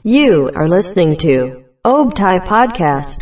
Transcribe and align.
You 0.00 0.48
are 0.56 0.64
listening 0.64 1.12
to 1.20 1.60
Obtai 1.84 2.40
Podcast. 2.48 3.20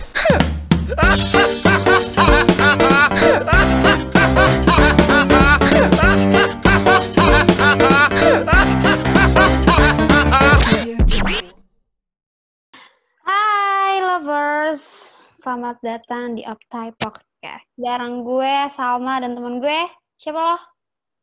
Hai 13.26 13.98
lovers, 13.98 15.18
selamat 15.42 15.82
datang 15.82 16.38
di 16.38 16.46
Optai 16.46 16.94
Podcast. 16.94 17.66
Jarang 17.74 18.22
gue, 18.22 18.70
Salma 18.70 19.18
dan 19.18 19.34
temen 19.34 19.58
gue. 19.58 19.90
Siapa 20.14 20.38
lo? 20.38 20.62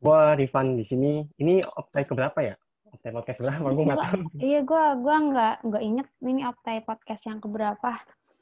Gua 0.04 0.36
Rifan 0.36 0.76
di 0.76 0.84
sini. 0.84 1.24
Ini 1.40 1.64
optai 1.64 2.04
keberapa 2.04 2.44
ya? 2.44 2.52
Optai 2.98 3.14
podcast 3.14 3.38
berapa? 3.38 3.66
Gue 3.70 3.84
nggak 3.86 4.02
tahu. 4.02 4.20
Iya, 4.42 4.60
gue 4.66 4.84
gue 4.98 5.16
nggak 5.30 5.54
nggak 5.70 5.82
inget 5.86 6.08
ini 6.18 6.42
Optai 6.42 6.78
Podcast 6.82 7.22
yang 7.30 7.38
keberapa. 7.38 7.90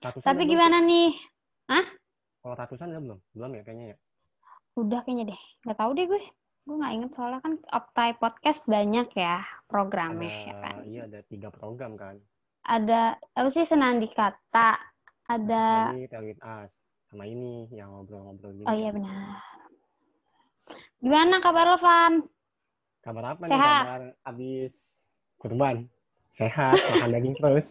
Ratusan 0.00 0.24
Tapi 0.24 0.42
gimana 0.48 0.80
nih? 0.80 1.12
belum? 1.68 1.84
Kalau 2.40 2.54
ratusan 2.56 2.88
ada 2.88 3.00
belum? 3.04 3.18
Belum 3.36 3.50
ya 3.52 3.62
kayaknya 3.68 3.86
ya. 3.92 3.96
Udah 4.80 5.00
kayaknya 5.04 5.24
deh. 5.36 5.40
Nggak 5.68 5.76
tahu 5.76 5.90
deh 5.92 6.06
gue. 6.08 6.22
Gue 6.64 6.76
nggak 6.80 6.94
inget 6.96 7.10
soalnya 7.12 7.40
kan 7.44 7.52
Optai 7.68 8.10
Podcast 8.16 8.64
banyak 8.64 9.08
ya 9.12 9.44
programnya 9.68 10.24
Ada, 10.32 10.48
ya 10.48 10.54
kan. 10.64 10.74
Iya 10.88 11.00
ada 11.04 11.20
tiga 11.28 11.48
program 11.52 11.92
kan. 12.00 12.16
Ada 12.64 13.00
apa 13.36 13.48
sih 13.52 13.68
Senandi 13.68 14.08
Kata? 14.08 14.72
Ada 15.28 15.92
With 16.24 16.40
Us. 16.40 16.72
Sama 17.12 17.28
ini 17.28 17.68
yang 17.76 17.92
ngobrol-ngobrol 17.92 18.56
gini. 18.56 18.66
Oh 18.66 18.72
iya 18.72 18.88
benar. 18.88 19.36
Gimana 20.98 21.44
kabar 21.44 21.76
lo, 21.76 21.78
Van? 21.78 22.24
Kabar 23.06 23.38
apa 23.38 23.46
nih? 23.46 23.54
Kabar 23.54 24.00
abis 24.26 24.98
kurban. 25.38 25.86
Sehat, 26.34 26.74
makan 26.90 27.14
daging 27.14 27.38
terus. 27.38 27.70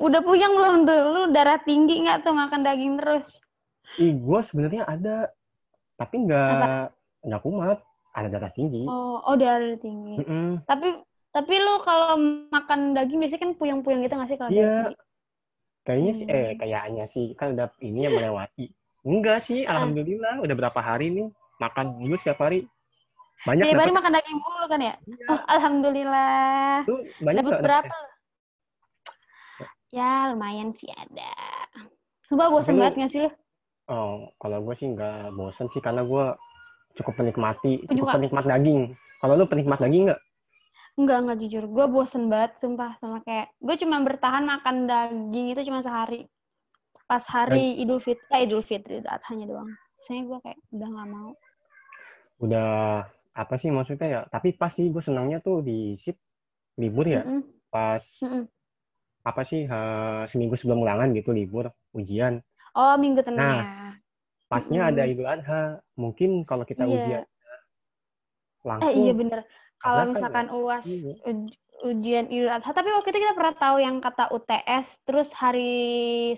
Udah 0.00 0.24
puyeng 0.24 0.56
belum 0.56 0.88
tuh? 0.88 1.00
Lu 1.04 1.22
darah 1.36 1.60
tinggi 1.60 2.00
nggak 2.00 2.24
tuh 2.24 2.32
makan 2.32 2.64
daging 2.64 2.96
terus? 2.96 3.28
Ih, 4.00 4.16
gue 4.16 4.40
sebenarnya 4.40 4.88
ada, 4.88 5.28
tapi 6.00 6.24
nggak 6.24 6.96
nggak 7.28 7.42
kumat. 7.44 7.78
Ada 8.16 8.28
darah 8.32 8.50
tinggi. 8.56 8.88
Oh, 8.88 9.20
oh 9.20 9.36
darah 9.36 9.76
tinggi. 9.76 10.16
Mm-mm. 10.24 10.64
Tapi 10.64 10.96
tapi 11.28 11.54
lu 11.60 11.76
kalau 11.84 12.16
makan 12.48 12.96
daging 12.96 13.20
biasanya 13.20 13.42
kan 13.44 13.52
puyeng-puyeng 13.60 14.00
gitu 14.00 14.16
nggak 14.16 14.30
sih 14.32 14.38
kalau 14.40 14.48
Iya. 14.48 14.64
darah 14.64 14.72
tinggi? 14.88 14.96
Kayaknya 15.84 16.12
sih, 16.16 16.26
eh 16.28 16.48
Hmm. 16.48 16.58
kayaknya 16.60 17.04
sih 17.04 17.26
kan 17.36 17.48
udah 17.52 17.68
ini 17.84 18.00
yang 18.08 18.16
melewati. 18.16 18.66
Enggak 19.04 19.44
sih, 19.44 19.68
Ah. 19.68 19.76
alhamdulillah 19.76 20.40
udah 20.40 20.54
berapa 20.56 20.80
hari 20.80 21.12
nih 21.12 21.28
makan 21.60 22.00
dulu 22.00 22.16
setiap 22.16 22.40
hari. 22.40 22.64
Banyak 23.46 23.64
hari 23.70 23.74
dapat 23.78 23.94
makan 23.94 24.12
daging 24.18 24.38
mulu 24.42 24.66
kan 24.66 24.80
ya? 24.82 24.94
Iya. 25.06 25.26
Oh, 25.30 25.40
alhamdulillah. 25.46 26.82
tuh 26.82 26.98
banyak 27.22 27.42
Dapat 27.44 27.60
berapa? 27.62 27.94
lu? 27.94 28.10
Ya, 29.88 30.12
lumayan 30.34 30.74
sih 30.74 30.90
ada. 30.90 31.32
Sumpah 32.26 32.50
bosan 32.50 32.76
lu- 32.76 32.82
banget 32.82 32.94
nggak 32.98 33.12
sih 33.14 33.20
lu? 33.24 33.30
Oh, 33.88 34.28
kalau 34.36 34.60
gue 34.60 34.74
sih 34.76 34.90
nggak 34.92 35.32
bosen 35.32 35.70
sih 35.72 35.80
karena 35.80 36.04
gue 36.04 36.24
cukup 36.98 37.14
penikmati, 37.16 37.88
cukup 37.88 38.20
penikmat 38.20 38.44
daging. 38.44 38.92
Kalau 39.22 39.34
lu 39.38 39.46
penikmat 39.48 39.80
daging 39.80 40.12
nggak? 40.12 40.20
Enggak, 40.98 41.18
enggak 41.24 41.38
jujur. 41.46 41.64
Gue 41.70 41.86
bosen 41.86 42.26
banget, 42.26 42.58
sumpah. 42.58 42.98
Sama 42.98 43.22
kayak, 43.22 43.54
gue 43.62 43.74
cuma 43.78 44.02
bertahan 44.02 44.42
makan 44.44 44.90
daging 44.90 45.54
itu 45.54 45.62
cuma 45.62 45.80
sehari. 45.80 46.26
Pas 47.08 47.24
hari 47.24 47.80
Idul 47.80 48.02
Fitri, 48.02 48.28
eh 48.34 48.44
Idul 48.44 48.60
Fitri, 48.60 49.00
Idul 49.00 49.08
Adhanya 49.08 49.46
doang. 49.48 49.70
Biasanya 49.96 50.22
gue 50.26 50.38
kayak 50.44 50.58
udah 50.74 50.88
nggak 50.92 51.08
mau. 51.08 51.30
Udah 52.38 52.70
apa 53.42 53.54
sih 53.60 53.70
maksudnya 53.76 54.06
ya? 54.14 54.20
Tapi 54.34 54.48
pas 54.60 54.72
sih 54.76 54.86
gue 54.94 55.02
senangnya 55.08 55.38
tuh 55.46 55.56
di 55.68 55.78
sip 56.04 56.16
libur 56.82 57.06
ya. 57.16 57.22
Mm-mm, 57.26 57.42
Pas 57.74 58.04
mm-mm. 58.22 58.48
apa 59.30 59.42
sih 59.50 59.60
eh, 59.68 60.22
seminggu 60.30 60.54
sebelum 60.58 60.80
ulangan 60.84 61.08
gitu 61.18 61.30
libur 61.38 61.64
ujian. 61.98 62.34
Oh, 62.74 62.94
minggu 63.02 63.20
tenang 63.26 63.48
Nah, 63.50 63.56
ya. 63.60 63.66
Pasnya 64.50 64.80
Mm-mm. 64.80 64.90
ada 64.94 65.02
Idul 65.10 65.28
Adha. 65.28 65.62
Mungkin 66.02 66.30
kalau 66.48 66.64
kita 66.64 66.84
Iya. 66.88 66.96
ujian 66.96 67.22
Eh 68.64 68.66
langsung 68.70 69.02
iya 69.04 69.12
bener. 69.20 69.40
Kalau 69.82 70.02
Tabrakan 70.02 70.10
misalkan 70.12 70.46
UAS 70.50 70.86
Iya. 70.88 71.12
uj- 71.30 71.56
ujian 71.88 72.26
Idul 72.34 72.50
Adha, 72.56 72.70
tapi 72.74 72.88
waktu 72.90 73.08
itu 73.14 73.20
kita 73.22 73.34
pernah 73.38 73.54
tahu 73.54 73.76
yang 73.86 73.96
kata 74.02 74.24
UTS, 74.34 74.86
terus 75.06 75.28
hari 75.42 75.70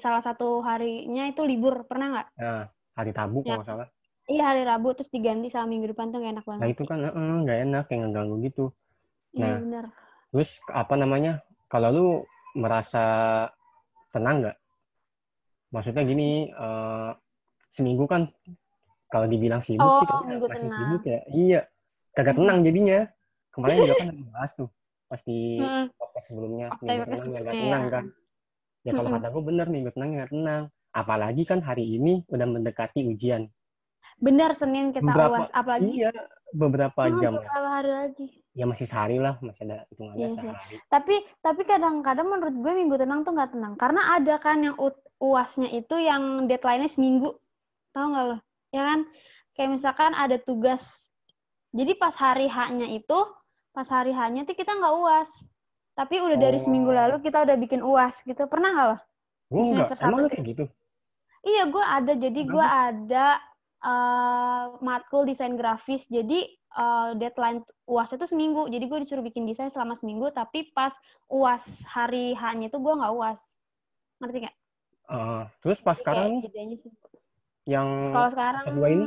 salah 0.05 0.21
satu 0.21 0.61
harinya 0.69 1.25
itu 1.33 1.41
libur, 1.51 1.75
pernah 1.89 2.07
nggak? 2.13 2.27
Nah, 2.41 2.63
hari 2.99 3.11
Tabu 3.17 3.39
Ya. 3.45 3.57
kalau 3.57 3.65
salah. 3.65 3.89
Iya 4.31 4.43
hari 4.47 4.63
Rabu 4.63 4.95
terus 4.95 5.11
diganti 5.11 5.51
sama 5.51 5.67
minggu 5.67 5.91
depan 5.91 6.15
tuh 6.15 6.23
gak 6.23 6.33
enak 6.39 6.45
banget. 6.47 6.61
Nah 6.63 6.69
itu 6.71 6.83
kan 6.87 6.99
eh, 7.03 7.11
nggak 7.43 7.59
enak, 7.67 7.83
kayak 7.91 8.01
ngeganggu 8.07 8.37
gitu. 8.47 8.65
Iya 9.35 9.43
nah. 9.43 9.59
bener. 9.59 9.85
Terus 10.31 10.51
apa 10.71 10.95
namanya? 10.95 11.33
Kalau 11.67 11.89
lu 11.91 12.07
merasa 12.55 13.03
tenang 14.15 14.47
nggak? 14.47 14.57
Maksudnya 15.75 16.03
gini, 16.07 16.47
eh, 16.47 17.11
seminggu 17.75 18.07
kan 18.07 18.31
kalau 19.11 19.27
dibilang 19.27 19.63
sibuk 19.67 19.83
Oh, 19.83 19.99
sih 19.99 20.07
minggu 20.31 20.47
masih 20.47 20.71
tenang. 20.71 20.79
sibuk 20.79 21.03
ya. 21.03 21.21
Iya, 21.27 21.61
kagak 22.15 22.35
Hmm. 22.39 22.41
tenang 22.47 22.59
jadinya. 22.63 22.99
Kemarin 23.51 23.77
juga 23.83 23.95
kan 23.99 24.09
bahas 24.35 24.53
tuh 24.55 24.71
pasti 25.11 25.59
Mm-mm. 25.59 25.91
podcast 25.99 26.27
sebelumnya 26.31 26.67
Podcast 26.71 26.87
minggu 26.87 27.03
tenang 27.03 27.11
nggak 27.11 27.27
sebelumnya, 27.27 27.55
tenang 27.67 27.83
ya. 27.83 27.91
kan? 27.91 28.05
Ya 28.81 28.91
kalau 28.95 29.11
kata 29.11 29.27
gue 29.27 29.43
bener 29.43 29.67
minggu 29.67 29.91
tenang 29.91 30.11
nggak 30.15 30.31
tenang. 30.31 30.63
Apalagi 30.91 31.43
kan 31.47 31.59
hari 31.63 31.85
ini 31.99 32.23
udah 32.31 32.47
mendekati 32.47 33.03
ujian. 33.11 33.51
Bener 34.21 34.53
Senin 34.53 34.93
kita 34.93 35.01
Beberapa- 35.03 35.41
UAS, 35.41 35.51
apalagi 35.51 35.91
Iya, 35.97 36.13
beberapa 36.53 37.01
Hmm, 37.03 37.19
jam 37.19 37.33
ya. 37.33 37.41
beberapa 37.41 37.69
hari 37.73 37.91
lagi. 37.91 38.27
Ya 38.53 38.65
masih 38.65 38.85
sehari 38.85 39.17
lah, 39.17 39.41
masih 39.41 39.65
ada 39.65 39.89
hitungannya 39.89 40.21
Iya 40.21 40.29
sehari. 40.37 40.75
Tapi 40.87 41.15
tapi 41.41 41.63
kadang-kadang 41.65 42.29
menurut 42.29 42.55
gue 42.55 42.73
minggu 42.75 42.97
tenang 42.97 43.25
tuh 43.25 43.33
nggak 43.33 43.57
tenang, 43.57 43.75
karena 43.75 44.15
ada 44.15 44.35
kan 44.37 44.61
yang 44.61 44.77
U- 44.77 44.93
UASnya 45.19 45.69
itu 45.71 45.97
yang 45.97 46.45
deadline-nya 46.45 46.89
seminggu, 46.89 47.33
tahu 47.91 48.07
nggak 48.13 48.25
lo? 48.27 48.37
Ya 48.71 48.83
kan? 48.85 49.01
Kayak 49.53 49.71
misalkan 49.73 50.13
ada 50.13 50.37
tugas, 50.37 51.09
jadi 51.71 51.93
pas 51.95 52.13
hari 52.13 52.45
H-nya 52.45 52.87
itu, 52.87 53.19
pas 53.73 53.89
hari 53.89 54.13
H-nya 54.13 54.45
tuh 54.45 54.53
kita 54.53 54.71
nggak 54.71 54.95
UAS, 54.95 55.31
tapi 55.95 56.21
udah 56.21 56.37
dari 56.37 56.59
seminggu 56.59 56.93
Oh. 56.93 56.97
lalu 56.97 57.17
kita 57.21 57.41
udah 57.41 57.57
bikin 57.57 57.81
UAS 57.81 58.21
gitu, 58.21 58.45
pernah 58.45 58.69
nggak 58.71 58.87
lo? 58.87 58.99
Gue 59.49 59.65
enggak, 59.67 59.97
emang 59.99 60.29
kayak 60.29 60.45
gitu? 60.47 60.65
Iya, 61.41 61.67
gue 61.67 61.81
ada. 61.83 62.13
Jadi 62.15 62.41
gue 62.45 62.63
ada 62.63 63.27
eh, 63.81 64.65
matkul 64.85 65.25
desain 65.25 65.57
grafis. 65.57 66.05
Jadi 66.09 66.47
eh, 66.55 67.11
deadline 67.17 67.65
UAS 67.89 68.15
itu 68.15 68.27
seminggu. 68.29 68.69
Jadi 68.69 68.85
gue 68.87 68.99
disuruh 69.03 69.25
bikin 69.25 69.45
desain 69.49 69.73
selama 69.73 69.97
seminggu. 69.97 70.31
Tapi 70.33 70.73
pas 70.73 70.93
UAS 71.29 71.65
hari 71.89 72.33
H-nya 72.37 72.69
itu 72.69 72.79
gue 72.79 72.95
nggak 72.95 73.13
UAS. 73.13 73.41
Ngerti 74.21 74.39
nggak? 74.47 74.57
Eh, 75.11 75.43
terus 75.65 75.79
pas 75.83 75.99
Jadi 75.99 76.03
sekarang 76.07 76.31
kayak 76.47 76.67
yang 77.69 77.89
Kalau 78.09 78.31
sekarang 78.33 78.65
semester 78.65 78.79
dua 78.81 78.89
ini? 78.89 79.07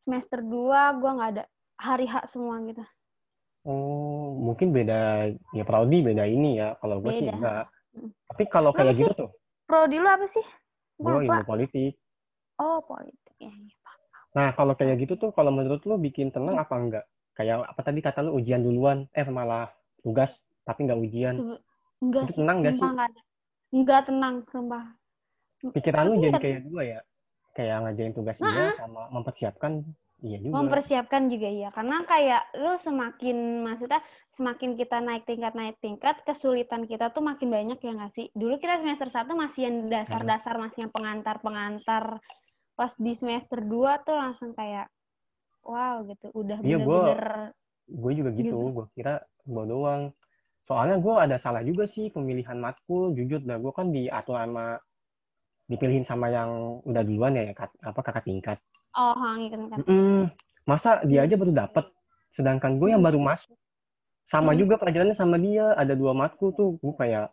semester 0.00 0.40
2 0.40 1.00
gue 1.00 1.10
nggak 1.12 1.30
ada. 1.36 1.44
Hari 1.80 2.06
H 2.08 2.14
semua 2.28 2.60
gitu. 2.64 2.84
Oh, 3.64 4.36
mungkin 4.36 4.72
beda, 4.72 5.32
ya 5.52 5.64
Prodi 5.68 6.00
beda 6.00 6.24
ini 6.24 6.56
ya. 6.60 6.76
Kalau 6.80 7.00
gue 7.04 7.12
sih 7.12 7.28
enggak. 7.28 7.68
Mm. 7.92 8.08
Tapi 8.32 8.42
kalau 8.48 8.72
kayak 8.72 8.96
gitu 8.96 9.12
tuh, 9.12 9.30
Prodi 9.68 10.00
lu 10.00 10.08
apa 10.08 10.24
sih? 10.28 10.44
Gue 10.96 11.24
ilmu 11.24 11.44
politik. 11.44 11.96
Oh, 12.60 12.80
politik. 12.84 13.19
Ya, 13.40 13.48
ya. 13.48 13.76
Nah, 14.36 14.48
kalau 14.54 14.74
kayak 14.78 14.96
gitu 15.02 15.14
tuh, 15.18 15.30
kalau 15.36 15.50
menurut 15.50 15.82
lu 15.88 15.96
bikin 15.98 16.30
tenang 16.34 16.56
apa 16.64 16.74
enggak? 16.78 17.04
Kayak 17.34 17.56
apa 17.72 17.80
tadi 17.82 18.00
kata 18.06 18.18
lu 18.26 18.30
ujian 18.38 18.62
duluan, 18.62 18.98
eh 19.16 19.26
malah 19.26 19.66
tugas, 20.04 20.30
tapi 20.66 20.86
nggak 20.86 21.00
ujian. 21.00 21.36
Sebe- 21.38 21.62
Enggak 22.00 22.24
Itu 22.24 22.32
sih. 22.32 22.38
tenang 22.40 22.56
nggak 22.62 22.74
sumpah 22.74 22.88
sih? 22.88 22.94
nggak 22.94 23.08
ada. 23.10 23.20
Enggak 23.76 24.00
tenang, 24.08 24.34
sumpah. 24.52 24.84
Pikiran 25.74 26.04
lu 26.08 26.14
jadi 26.24 26.38
kayak 26.40 26.60
gue 26.66 26.82
ya? 26.96 27.00
Kayak 27.56 27.76
ngajarin 27.82 28.14
tugas 28.16 28.38
dia 28.38 28.64
sama 28.78 29.02
mempersiapkan, 29.14 29.72
iya 30.24 30.38
juga. 30.38 30.56
mempersiapkan 30.56 31.22
juga 31.30 31.46
ya 31.46 31.68
karena 31.70 31.96
kayak 32.10 32.42
lu 32.58 32.74
semakin 32.82 33.36
maksudnya 33.62 34.00
semakin 34.34 34.70
kita 34.74 34.98
naik 34.98 35.22
tingkat 35.22 35.54
naik 35.54 35.76
tingkat 35.78 36.16
kesulitan 36.26 36.90
kita 36.90 37.14
tuh 37.14 37.22
makin 37.22 37.48
banyak 37.54 37.78
ya 37.78 37.90
nggak 37.94 38.12
sih 38.18 38.26
dulu 38.34 38.58
kita 38.58 38.82
semester 38.82 39.08
satu 39.14 39.32
masih 39.38 39.60
yang 39.70 39.76
dasar-dasar 39.86 40.54
masih 40.58 40.78
yang 40.86 40.92
pengantar-pengantar 40.96 42.18
pas 42.80 42.96
di 42.96 43.12
semester 43.12 43.60
2 43.60 44.00
tuh 44.00 44.16
langsung 44.16 44.56
kayak 44.56 44.88
wow 45.60 46.00
gitu 46.08 46.32
udah 46.32 46.56
Iya, 46.64 46.80
bener-bener 46.80 47.52
gue 47.84 48.12
juga 48.16 48.30
gitu, 48.32 48.56
Gitu. 48.56 48.72
gue 48.72 48.86
kira 48.96 49.14
gue 49.44 49.64
doang. 49.68 50.02
Soalnya 50.64 50.96
gue 50.96 51.14
ada 51.20 51.36
salah 51.36 51.60
juga 51.60 51.84
sih 51.84 52.08
pemilihan 52.08 52.56
matkul, 52.56 53.12
jujur 53.12 53.44
dah 53.44 53.60
gue 53.60 53.72
kan 53.76 53.92
diatur 53.92 54.40
sama 54.40 54.80
dipilihin 55.68 56.08
sama 56.08 56.32
yang 56.32 56.80
udah 56.88 57.02
duluan 57.04 57.36
ya, 57.36 57.52
kat- 57.52 57.76
apa 57.84 58.00
kakak 58.00 58.24
tingkat. 58.24 58.58
oh 58.96 59.12
ngikut 59.36 59.60
kan 59.68 59.78
Mm-mm. 59.84 60.32
Masa 60.64 61.04
dia 61.04 61.20
aja 61.28 61.36
baru 61.36 61.52
dapet, 61.52 61.84
sedangkan 62.32 62.80
gue 62.80 62.88
yang 62.96 63.04
baru 63.04 63.20
masuk. 63.20 63.54
Sama 64.24 64.56
Hmm. 64.56 64.60
juga 64.64 64.80
pelajarannya 64.80 65.14
sama 65.14 65.36
dia, 65.36 65.74
ada 65.76 65.92
dua 65.92 66.16
matkul 66.16 66.54
tuh, 66.56 66.78
gue 66.80 66.94
kayak 66.96 67.28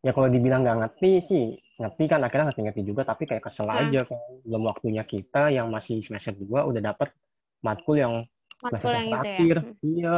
ya 0.00 0.10
kalau 0.12 0.28
dibilang 0.28 0.60
nggak 0.62 0.78
ngerti 0.82 1.10
sih, 1.20 1.44
ngerti 1.76 2.04
kan 2.06 2.20
akhirnya 2.20 2.52
ngerti-ngerti 2.52 2.82
juga, 2.84 3.02
tapi 3.04 3.24
kayak 3.24 3.44
kesel 3.44 3.68
Nah. 3.68 3.80
aja 3.80 4.00
kan. 4.04 4.20
Belum 4.44 4.62
waktunya 4.66 5.02
kita 5.02 5.48
yang 5.50 5.68
masih 5.68 6.00
semester 6.00 6.32
2 6.36 6.64
udah 6.64 6.80
dapet 6.80 7.12
matkul 7.60 7.96
yang 7.96 8.12
matkul 8.60 8.92
yang 8.92 9.06
itu 9.06 9.12
ya 9.12 9.20
terakhir. 9.20 9.56
Hmm. 9.62 9.74
Iya. 9.82 10.14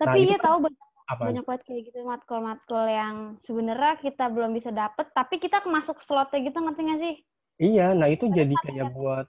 tapi 0.00 0.08
Nah, 0.08 0.16
iya 0.16 0.36
kan- 0.40 0.46
tahu 0.48 0.56
banyak 0.64 0.82
Apa? 1.10 1.22
banyak 1.26 1.44
banget 1.44 1.62
kayak 1.66 1.82
gitu 1.90 1.98
matkul-matkul 2.06 2.84
yang 2.86 3.14
sebenarnya 3.42 3.94
kita 3.98 4.24
belum 4.30 4.54
bisa 4.54 4.70
dapet 4.70 5.10
tapi 5.12 5.36
kita 5.36 5.60
masuk 5.66 5.98
slotnya 6.00 6.38
gitu 6.40 6.56
ngerti 6.56 6.80
gak 6.86 7.00
sih 7.02 7.14
Iya, 7.60 7.92
nah 7.92 8.08
itu 8.08 8.24
jadi 8.26 8.54
kayak 8.56 8.96
buat 8.96 9.26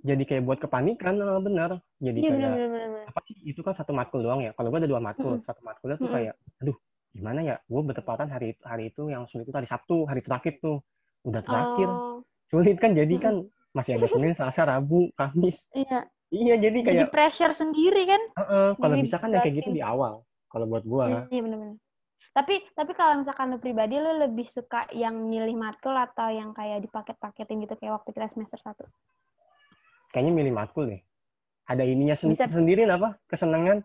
jadi 0.00 0.22
kayak 0.26 0.42
buat 0.42 0.58
kepanikan, 0.58 1.14
eh, 1.14 1.40
benar. 1.44 1.70
Jadi 2.00 2.18
iya 2.18 2.30
kayak 2.32 2.40
bener 2.40 2.50
bener 2.66 2.88
bener 2.90 3.04
apa 3.06 3.20
sih? 3.28 3.36
Itu 3.46 3.60
kan 3.60 3.76
satu 3.76 3.92
matkul 3.92 4.24
doang 4.24 4.40
ya. 4.40 4.50
Kalau 4.56 4.72
gue 4.72 4.80
ada 4.80 4.90
dua 4.90 4.98
matkul, 4.98 5.38
Mm-mm. 5.38 5.44
satu 5.46 5.60
matkulnya 5.62 5.96
tuh 6.00 6.08
kayak, 6.08 6.34
aduh, 6.58 6.76
gimana 7.10 7.40
ya? 7.42 7.56
Gue 7.66 7.82
bertepatan 7.82 8.30
hari 8.30 8.54
hari 8.62 8.94
itu 8.94 9.10
yang 9.10 9.26
sulit 9.26 9.46
itu 9.48 9.56
hari 9.56 9.68
Sabtu, 9.68 10.06
hari 10.06 10.22
terakhir 10.22 10.62
tuh. 10.62 10.80
Udah 11.26 11.42
terakhir. 11.44 11.88
oh 11.90 12.22
Sulit 12.50 12.76
kan 12.82 12.96
jadi 12.96 13.14
kan 13.22 13.46
masih 13.70 13.94
ada 13.94 14.06
Senin, 14.10 14.34
Selasa, 14.34 14.66
Rabu, 14.66 15.14
Kamis. 15.14 15.70
iya 15.74 16.06
Iya, 16.30 16.62
jadi 16.62 16.78
jadi 16.86 17.06
kayak 17.06 17.10
pressure 17.10 17.54
sendiri 17.54 18.06
kan 18.06 18.22
Heeh, 18.38 18.68
kalau 18.78 18.94
jadi 18.94 19.02
bisa 19.02 19.18
kan 19.18 19.34
yang 19.34 19.42
kayak 19.42 19.54
gitu 19.62 19.70
di 19.74 19.82
awal. 19.82 20.22
Kalau 20.50 20.66
buat 20.66 20.82
gua, 20.86 21.26
iya 21.30 21.42
bener-bener 21.42 21.78
tapi 22.30 22.62
tapi 22.78 22.94
kalau 22.94 23.18
misalkan 23.18 23.50
lu 23.50 23.58
pribadi 23.58 23.98
lu 23.98 24.22
lebih 24.22 24.46
suka 24.46 24.86
yang 24.94 25.18
milih 25.18 25.58
matkul 25.58 25.90
atau 25.90 26.30
yang 26.30 26.54
kayak 26.54 26.86
dipaket-paketin 26.86 27.66
gitu 27.66 27.74
kayak 27.74 27.98
waktu 27.98 28.14
kita 28.14 28.30
semester 28.30 28.54
satu 28.62 28.86
kayaknya 30.14 30.32
milih 30.34 30.52
matkul 30.54 30.86
deh. 30.86 31.02
Ada 31.66 31.86
ininya 31.86 32.18
sen- 32.18 32.34
Bisa. 32.34 32.50
sendiri 32.50 32.82
apa? 32.86 33.18
Kesenangan. 33.30 33.82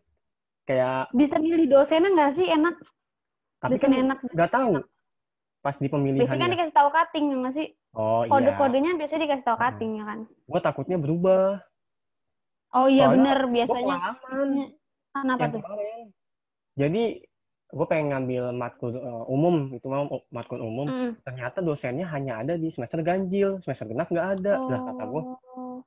Kayak, 0.65 1.13
bisa 1.13 1.37
milih 1.37 1.69
dosennya 1.69 2.09
nggak 2.09 2.33
sih 2.33 2.49
enak 2.49 2.73
tapi 3.65 3.77
kan 3.81 3.91
enak 3.93 4.17
nggak 4.29 4.51
tahu 4.53 4.71
pas 5.65 5.75
di 5.81 5.87
biasanya 5.89 6.45
kan 6.45 6.53
dikasih 6.53 6.75
tahu 6.77 6.89
cutting 6.93 7.25
nggak 7.41 7.55
sih 7.57 7.69
Oh 7.95 8.27
iya, 8.27 8.31
kode-kodenya 8.31 8.91
biasanya 8.99 9.21
dikasih 9.23 9.45
tahu 9.47 9.57
Hmm. 9.57 9.65
cutting 9.65 9.91
ya 9.97 10.03
kan 10.05 10.19
gua 10.45 10.59
takutnya 10.61 10.97
berubah. 10.99 11.63
oh 12.75 12.87
iya 12.91 13.07
Soalnya 13.07 13.15
bener 13.17 13.39
Gua 13.39 13.53
biasanya 13.55 13.95
pengalaman 13.97 14.49
kenapa 15.15 15.39
yang 15.41 15.51
tuh 15.55 15.61
kemarin. 15.63 16.05
Jadi, 16.75 17.03
gue 17.71 17.85
pengen 17.87 18.07
ngambil 18.11 18.43
matkul 18.51 18.91
eh, 18.99 19.23
umum, 19.31 19.55
itu 19.71 19.87
mau 19.87 20.03
matkul 20.27 20.59
umum. 20.59 20.87
Mm. 20.91 21.11
Ternyata 21.23 21.63
dosennya 21.63 22.03
hanya 22.11 22.43
ada 22.43 22.59
di 22.59 22.67
semester 22.67 22.99
ganjil, 22.99 23.63
semester 23.63 23.87
genap 23.87 24.11
nggak 24.11 24.27
ada. 24.39 24.59
Lah 24.59 24.79
kata 24.91 25.03
gue, 25.07 25.23
Oh. 25.55 25.79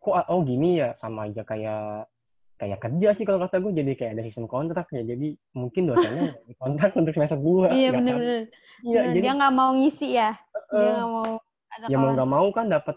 kok 0.00 0.24
oh 0.32 0.40
gini 0.40 0.80
ya, 0.80 0.96
sama 0.96 1.28
aja 1.28 1.44
kayak 1.44 2.08
kayak 2.56 2.80
kerja 2.80 3.08
sih 3.12 3.24
kalau 3.28 3.36
kata 3.44 3.60
gue 3.60 3.72
jadi 3.76 3.92
kayak 3.94 4.12
ada 4.16 4.22
sistem 4.24 4.48
kontrak 4.48 4.88
ya. 4.92 5.04
Jadi 5.04 5.36
mungkin 5.52 5.92
dosennya 5.92 6.22
nggak 6.32 6.44
dikontrak 6.48 6.90
untuk 6.96 7.12
semester 7.12 7.38
dua 7.38 7.68
iya 7.72 7.92
bener-bener 7.92 8.48
iya 8.84 9.00
jadi 9.12 9.18
dia 9.20 9.32
nggak 9.36 9.54
mau 9.54 9.70
ngisi 9.76 10.08
ya? 10.16 10.30
Dia 10.72 10.80
eh, 10.80 10.92
nggak 10.96 11.10
mau 11.12 11.26
ada 11.72 11.84
ya 11.92 11.96
mau 12.00 12.10
nggak 12.16 12.30
mau 12.30 12.46
kan 12.56 12.66
dapat 12.72 12.96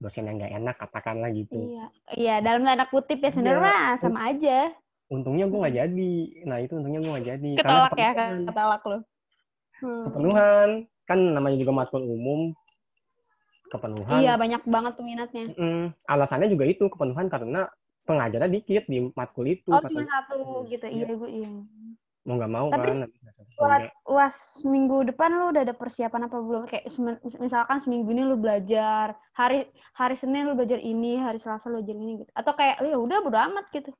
dosen 0.00 0.24
yang 0.30 0.36
nggak 0.40 0.52
enak 0.62 0.76
katakanlah 0.80 1.30
gitu. 1.34 1.58
Iya. 1.58 1.86
Iya 2.16 2.34
dalam 2.40 2.62
tanda 2.64 2.86
kutip 2.88 3.18
ya 3.20 3.30
sebenarnya 3.34 3.60
mah 3.60 3.94
sama 4.00 4.20
aja. 4.30 4.58
untungnya 5.10 5.50
gue 5.50 5.58
nggak 5.58 5.76
jadi. 5.76 6.12
Nah 6.46 6.56
itu 6.62 6.72
untungnya 6.78 7.00
gue 7.02 7.10
nggak 7.10 7.28
jadi. 7.34 7.50
Ketolak 7.58 7.92
ya 7.98 8.10
ketolak 8.46 8.82
lo 8.86 8.98
Hmm. 9.80 10.04
kepenuhan 10.04 10.68
kan 11.08 11.16
namanya 11.16 11.56
juga 11.56 11.72
matkul 11.72 12.04
umum. 12.04 12.52
Kepenuhan 13.72 14.20
iya 14.20 14.34
banyak 14.36 14.62
banget 14.66 14.92
peminatnya 14.98 15.44
Mm, 15.56 15.94
alasannya 16.04 16.52
juga 16.52 16.68
itu 16.68 16.84
kepenuhan 16.90 17.30
karena 17.30 17.64
pengajarnya 18.08 18.50
dikit 18.50 18.84
di 18.88 19.12
matkul 19.12 19.46
itu 19.46 19.70
oh 19.70 19.80
cuma 19.84 20.04
satu 20.08 20.64
gitu 20.66 20.86
iya. 20.88 21.06
Gue 21.06 21.30
iya. 21.30 21.50
Mau 22.28 22.36
nggak 22.36 22.52
mau 22.52 22.68
Tapi 22.68 22.84
kan 22.84 22.98
buat 23.56 23.82
uas 24.08 24.36
minggu 24.60 25.08
depan 25.08 25.32
lu 25.40 25.56
udah 25.56 25.64
ada 25.64 25.72
persiapan 25.72 26.28
apa 26.28 26.36
belum? 26.36 26.68
Kayak 26.68 26.92
misalkan 27.40 27.80
seminggu 27.80 28.12
ini 28.12 28.28
lu 28.28 28.36
belajar 28.36 29.16
hari 29.32 29.64
hari 29.96 30.16
senin 30.20 30.44
lu 30.44 30.52
belajar 30.52 30.76
ini 30.80 31.16
hari 31.16 31.40
selasa 31.40 31.72
lu 31.72 31.80
belajar 31.80 31.96
ini 31.96 32.12
gitu. 32.24 32.30
Atau 32.36 32.52
kayak 32.56 32.84
ya 32.84 32.96
udah 33.00 33.24
bodo 33.24 33.40
amat 33.40 33.72
gitu. 33.72 33.90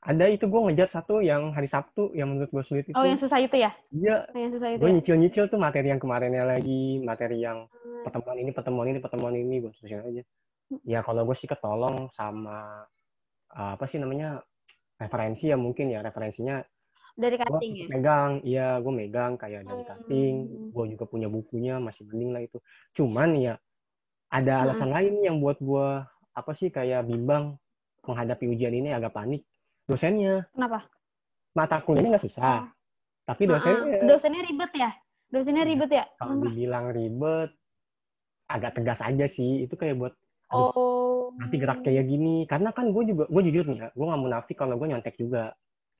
Ada 0.00 0.30
itu 0.30 0.46
gue 0.48 0.60
ngejar 0.64 0.88
satu 0.88 1.20
yang 1.20 1.52
hari 1.52 1.68
Sabtu 1.68 2.14
yang 2.16 2.30
menurut 2.32 2.48
gue 2.54 2.64
sulit 2.64 2.86
itu. 2.86 2.94
oh 2.94 3.04
yang 3.04 3.18
susah 3.18 3.42
itu 3.42 3.58
ya? 3.58 3.74
Iya. 3.90 4.30
Oh, 4.30 4.38
yang 4.38 4.52
susah 4.54 4.68
itu 4.72 4.80
gue 4.80 4.88
ya? 4.88 4.94
nyicil-nyicil 4.94 5.44
tuh 5.50 5.60
materi 5.60 5.90
yang 5.90 6.00
kemarinnya 6.00 6.44
lagi 6.48 7.02
materi 7.04 7.42
yang 7.42 7.68
Hmm. 7.98 8.06
pertemuan 8.06 8.38
ini 8.38 8.50
pertemuan 8.54 8.86
ini 8.86 8.98
pertemuan 9.02 9.34
ini 9.34 9.54
gue 9.58 9.72
susun 9.74 9.98
aja. 9.98 10.22
Ya 10.86 11.00
kalau 11.02 11.26
gue 11.26 11.36
sih 11.36 11.50
ketolong 11.50 12.06
sama 12.14 12.86
apa 13.48 13.84
sih 13.88 13.96
namanya 13.96 14.44
referensi 14.98 15.48
ya 15.48 15.56
mungkin 15.56 15.88
ya 15.88 16.02
referensinya. 16.02 16.60
Dari 17.18 17.34
cutting 17.34 17.74
ya? 17.74 17.86
megang 17.90 18.30
iya 18.46 18.68
gue 18.78 18.92
megang 18.94 19.34
kayak 19.34 19.66
dari 19.66 19.82
Hmm. 19.82 19.90
cutting 19.90 20.34
gue 20.70 20.84
juga 20.94 21.04
punya 21.04 21.26
bukunya 21.26 21.82
masih 21.82 22.06
mending 22.06 22.30
lah 22.30 22.42
itu. 22.46 22.58
Cuman 22.94 23.34
ya 23.34 23.54
ada 24.30 24.54
Hmm. 24.54 24.64
alasan 24.70 24.90
lain 24.94 25.14
yang 25.26 25.36
buat 25.42 25.58
gue 25.58 25.88
apa 26.30 26.50
sih 26.54 26.70
kayak 26.70 27.10
bimbang 27.10 27.58
menghadapi 28.06 28.46
ujian 28.46 28.70
ini 28.70 28.94
agak 28.94 29.12
panik. 29.12 29.42
Dosennya. 29.84 30.46
Kenapa? 30.54 30.86
Mata 31.58 31.82
kuliahnya 31.82 32.14
nggak 32.14 32.26
susah. 32.30 32.70
Tapi 33.26 33.42
dosennya 33.44 34.06
dosennya 34.06 34.42
ribet 34.46 34.72
ya? 34.78 34.90
Dosennya 35.28 35.64
Iya. 35.66 35.70
ribet 35.74 35.90
ya? 35.90 36.04
Kalau 36.16 36.34
dibilang 36.38 36.86
ribet 36.94 37.50
agak 38.46 38.78
tegas 38.78 39.02
aja 39.02 39.26
sih. 39.26 39.66
Itu 39.66 39.74
kayak 39.74 39.98
buat 39.98 40.14
aduh, 40.48 40.72
oh. 40.72 41.20
nanti 41.36 41.56
gerak 41.56 41.80
kayak 41.84 42.04
gini. 42.04 42.44
Karena 42.44 42.72
kan 42.72 42.88
gue 42.90 43.02
juga 43.04 43.24
gue 43.28 43.42
jujur 43.48 43.64
nih 43.68 43.78
ya 43.78 43.88
gue 43.92 44.06
nggak 44.06 44.22
munafik 44.22 44.56
kalau 44.56 44.74
gue 44.76 44.88
nyontek 44.88 45.16
juga. 45.16 45.52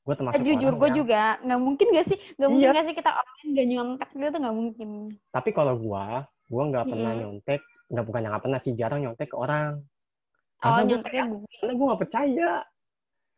Gue 0.03 0.17
Eh, 0.17 0.19
termasuk 0.19 0.41
jujur 0.41 0.73
gue 0.73 0.89
yang- 0.89 0.99
juga. 1.05 1.23
Nggak 1.45 1.61
mungkin 1.61 1.87
gak 1.93 2.07
sih? 2.09 2.19
Nggak 2.41 2.49
mungkin 2.49 2.65
Iya. 2.65 2.77
gak 2.81 2.87
sih 2.89 2.97
kita 2.97 3.11
online 3.13 3.51
gak 3.53 3.69
nyontek 3.69 4.09
gitu? 4.09 4.29
Tuh 4.33 4.41
nggak 4.41 4.57
mungkin. 4.57 4.89
Tapi 5.29 5.51
kalau 5.53 5.75
gue 5.77 6.05
gue 6.49 6.63
nggak 6.65 6.85
pernah 6.89 7.11
Mm-mm. 7.13 7.23
nyontek. 7.23 7.61
Nggak 7.89 8.05
bukan 8.05 8.21
yang 8.25 8.33
nggak 8.33 8.45
pernah 8.49 8.61
sih 8.61 8.73
jarang 8.73 9.01
nyontek 9.05 9.29
ke 9.29 9.37
orang. 9.37 9.73
Oh 9.79 10.61
karena 10.65 10.81
gue 10.81 10.89
nyonteknya 10.91 11.25
gue 11.29 11.39
karena 11.61 11.73
gue 11.77 11.87
nggak 11.87 12.03
percaya. 12.03 12.51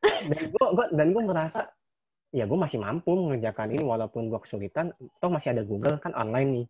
Dan 0.01 0.43
gue 0.49 0.67
gua, 0.73 0.87
dan 0.95 1.07
gue 1.11 1.23
merasa 1.23 1.61
ya 2.31 2.47
gue 2.47 2.55
masih 2.55 2.79
mampu 2.79 3.11
mengerjakan 3.13 3.75
ini 3.75 3.83
walaupun 3.83 4.31
gue 4.31 4.39
kesulitan. 4.39 4.95
Toh 5.19 5.29
masih 5.29 5.53
ada 5.53 5.67
Google 5.67 5.99
kan 5.99 6.15
online 6.15 6.51
nih. 6.55 6.67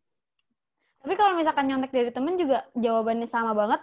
Tapi 1.00 1.14
kalau 1.16 1.32
misalkan 1.36 1.64
nyontek 1.64 1.92
dari 1.92 2.10
temen 2.10 2.36
juga 2.36 2.64
jawabannya 2.72 3.24
sama 3.24 3.52
banget 3.52 3.80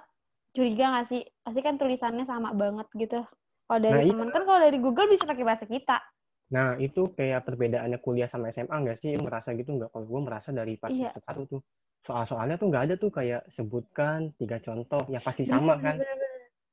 curiga 0.58 0.98
gak 0.98 1.08
sih? 1.14 1.22
Pasti 1.46 1.62
kan 1.62 1.78
tulisannya 1.78 2.26
sama 2.26 2.50
banget 2.58 2.90
gitu. 2.98 3.22
Kalau 3.70 3.80
dari 3.84 3.94
Nah, 3.94 4.02
iya. 4.02 4.12
temen 4.18 4.30
kan 4.34 4.44
kalau 4.50 4.60
dari 4.66 4.78
Google 4.82 5.08
bisa 5.14 5.30
pakai 5.30 5.46
bahasa 5.46 5.70
kita. 5.70 6.02
Nah 6.50 6.80
itu 6.80 7.12
kayak 7.14 7.44
perbedaannya 7.46 8.00
kuliah 8.00 8.26
sama 8.32 8.50
SMA 8.50 8.72
nggak 8.74 8.98
sih? 8.98 9.14
Merasa 9.20 9.54
gitu 9.54 9.76
nggak? 9.76 9.92
Kalau 9.94 10.06
gue 10.08 10.22
merasa 10.24 10.50
dari 10.56 10.80
pas 10.80 10.90
Iya. 10.90 11.12
satu 11.14 11.44
tuh 11.46 11.62
soal-soalnya 12.08 12.56
tuh 12.56 12.72
nggak 12.72 12.84
ada 12.88 12.96
tuh 12.96 13.12
kayak 13.12 13.52
sebutkan 13.52 14.32
tiga 14.40 14.58
contoh 14.64 15.04
yang 15.12 15.22
pasti 15.22 15.44
sama 15.44 15.76
kan? 15.78 16.00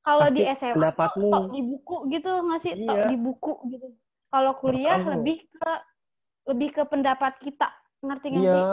kalau 0.05 0.29
di 0.29 0.45
SMA 0.47 0.77
pendapatmu. 0.77 1.27
tok 1.33 1.45
di 1.51 1.61
buku 1.65 1.95
gitu 2.13 2.31
nggak 2.45 2.61
sih? 2.63 2.73
Tok 2.87 2.95
Iya. 2.95 3.05
di 3.11 3.17
buku 3.19 3.53
gitu. 3.69 3.87
Kalau 4.31 4.51
kuliah 4.57 4.99
lebih 5.01 5.37
ke 5.51 5.71
lebih 6.45 6.69
ke 6.71 6.81
pendapat 6.87 7.33
kita. 7.41 7.67
Ngerti 8.05 8.27
nggak 8.31 8.43
sih? 8.43 8.47
Iya, 8.47 8.69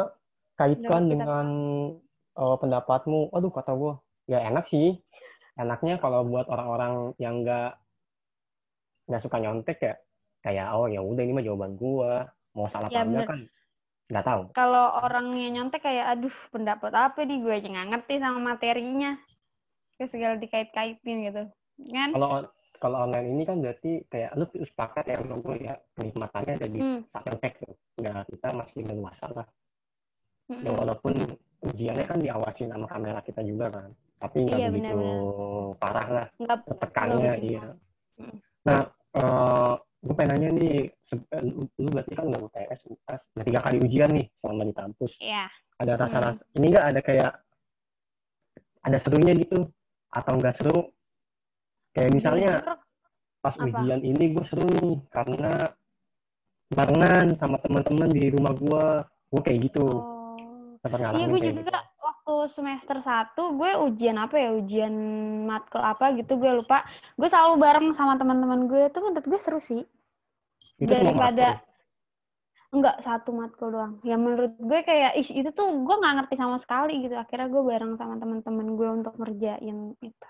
kaitkan 0.54 0.86
Pendapat 0.86 1.02
kita. 1.02 1.10
dengan 1.10 1.46
eh, 2.32 2.56
pendapatmu. 2.62 3.20
Aduh, 3.32 3.50
kata 3.52 3.72
gue, 3.74 3.92
ya 4.26 4.38
enak 4.42 4.64
sih. 4.66 4.98
Enaknya 5.52 6.00
kalau 6.00 6.24
buat 6.24 6.48
orang-orang 6.48 7.12
yang 7.20 7.44
nggak 7.44 7.76
nggak 9.06 9.22
suka 9.22 9.36
nyontek 9.36 9.78
ya, 9.82 9.94
kayak 10.40 10.66
oh 10.72 10.86
ya 10.86 11.02
udah 11.02 11.22
ini 11.22 11.32
mah 11.34 11.44
jawaban 11.44 11.74
gua. 11.76 12.26
Mau 12.52 12.68
salah 12.68 12.88
Iya, 12.88 13.02
apa 13.02 13.08
enggak 13.08 13.26
kan 13.28 13.40
nggak 14.12 14.26
tahu. 14.28 14.42
kalau 14.52 14.86
orangnya 15.00 15.48
nyontek 15.48 15.80
kayak 15.80 16.04
aduh 16.04 16.36
pendapat 16.52 16.92
apa 16.92 17.24
nih 17.24 17.40
gue 17.40 17.48
aja 17.48 17.68
nggak 17.72 17.88
ngerti 17.96 18.14
sama 18.20 18.38
materinya 18.52 19.16
kayak 19.96 20.10
segala 20.12 20.34
dikait-kaitin 20.36 21.18
gitu 21.32 21.42
kan 21.88 22.08
Kalau 22.12 22.44
kalau 22.76 22.96
online 23.08 23.32
ini 23.32 23.42
kan 23.48 23.56
berarti 23.64 24.04
kayak 24.12 24.36
lu 24.36 24.44
sepakat 24.52 25.04
ya 25.08 25.16
sama 25.16 25.40
gue 25.40 25.56
ya 25.64 25.74
kenikmatannya 25.96 26.52
ada 26.60 26.68
di 26.68 26.80
Hmm. 26.82 27.00
saat 27.08 27.24
nyontek. 27.24 27.52
Nggak 27.96 28.20
kita 28.28 28.48
masih 28.52 28.80
leluasa 28.84 29.26
lah. 29.32 29.46
Mm-mm. 30.50 30.60
Ya 30.60 30.70
walaupun 30.76 31.14
ujiannya 31.62 32.04
kan 32.04 32.18
diawasin 32.20 32.68
sama 32.68 32.84
kamera 32.84 33.20
kita 33.24 33.40
juga 33.40 33.72
kan. 33.72 33.88
Tapi 34.22 34.36
nggak 34.46 34.58
Iya, 34.62 34.68
begitu 34.70 34.94
benar-benar. 34.94 35.78
parah 35.82 36.08
lah. 36.08 36.26
nggak 36.38 36.58
tekannya 36.78 37.32
iya. 37.42 37.64
Mm. 38.22 38.36
Nah, 38.62 38.80
eh 39.18 39.74
gue 40.02 40.14
pengen 40.18 40.30
nanya 40.34 40.48
nih, 40.58 40.74
eh, 40.90 41.42
lu, 41.46 41.62
lu 41.78 41.88
berarti 41.94 42.12
kan 42.18 42.26
udah 42.26 42.40
UTS, 42.42 42.80
UTS, 42.90 43.22
udah 43.38 43.44
tiga 43.46 43.60
kali 43.62 43.76
ujian 43.78 44.10
nih 44.10 44.26
selama 44.42 44.62
di 44.66 44.74
kampus. 44.74 45.12
ya 45.22 45.46
Ada 45.78 45.94
rasa-rasa, 45.94 46.42
ini 46.58 46.66
nggak 46.74 46.86
ada 46.94 47.00
kayak, 47.02 47.32
ada 48.82 48.98
serunya 48.98 49.34
gitu, 49.38 49.70
atau 50.10 50.32
nggak 50.38 50.54
seru? 50.58 50.90
Kayak 51.94 52.10
misalnya 52.18 52.52
pas 53.42 53.54
apa? 53.54 53.66
ujian 53.66 54.00
ini 54.02 54.24
gue 54.34 54.44
seru 54.46 54.66
nih, 54.66 54.94
karena 55.10 55.70
barengan 56.74 57.26
sama 57.38 57.62
teman-teman 57.62 58.10
di 58.10 58.26
rumah 58.30 58.54
gue, 58.58 58.84
gue 59.06 59.42
kayak 59.42 59.58
gitu. 59.70 59.86
oh. 59.86 60.78
Iya, 60.82 61.30
gue 61.30 61.38
juga 61.38 61.62
gitu. 61.62 61.82
Waktu 62.22 62.54
semester 62.54 63.02
1 63.02 63.34
gue 63.34 63.70
ujian 63.90 64.16
apa 64.18 64.38
ya, 64.38 64.50
ujian 64.54 64.94
matkul 65.46 65.82
apa 65.82 66.14
gitu 66.14 66.38
gue 66.38 66.62
lupa. 66.62 66.86
Gue 67.18 67.26
selalu 67.26 67.58
bareng 67.58 67.86
sama 67.98 68.14
teman-teman 68.14 68.70
gue, 68.70 68.86
itu 68.86 68.98
menurut 69.02 69.26
gue 69.26 69.40
seru 69.42 69.58
sih. 69.58 69.82
Itu 70.78 70.94
semua 70.94 71.34
daripada-. 71.34 71.58
Enggak, 72.72 73.04
satu 73.04 73.36
matkul 73.36 73.68
doang. 73.68 74.00
Ya 74.00 74.16
menurut 74.16 74.56
gue 74.56 74.80
kayak, 74.80 75.18
ih 75.18 75.28
itu 75.44 75.50
tuh 75.52 75.68
gue 75.82 75.94
nggak 75.98 76.24
ngerti 76.24 76.34
sama 76.40 76.56
sekali 76.56 77.04
gitu. 77.04 77.18
Akhirnya 77.18 77.52
gue 77.52 77.62
bareng 77.66 77.98
sama 78.00 78.16
teman-teman 78.16 78.66
gue 78.78 78.88
untuk 79.02 79.14
ngerjain 79.18 79.92
itu. 80.00 80.28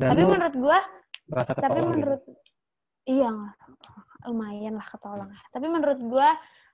Dan 0.00 0.08
tapi 0.10 0.22
menurut 0.26 0.54
gue, 0.56 0.78
tapi 1.30 1.54
ketolong 1.54 1.76
gitu. 1.78 1.90
menurut, 1.94 2.22
iya 3.06 3.30
lumayan 4.26 4.74
lah 4.74 4.86
ketolong. 4.90 5.30
Tapi 5.54 5.66
menurut 5.70 6.00
gue 6.02 6.28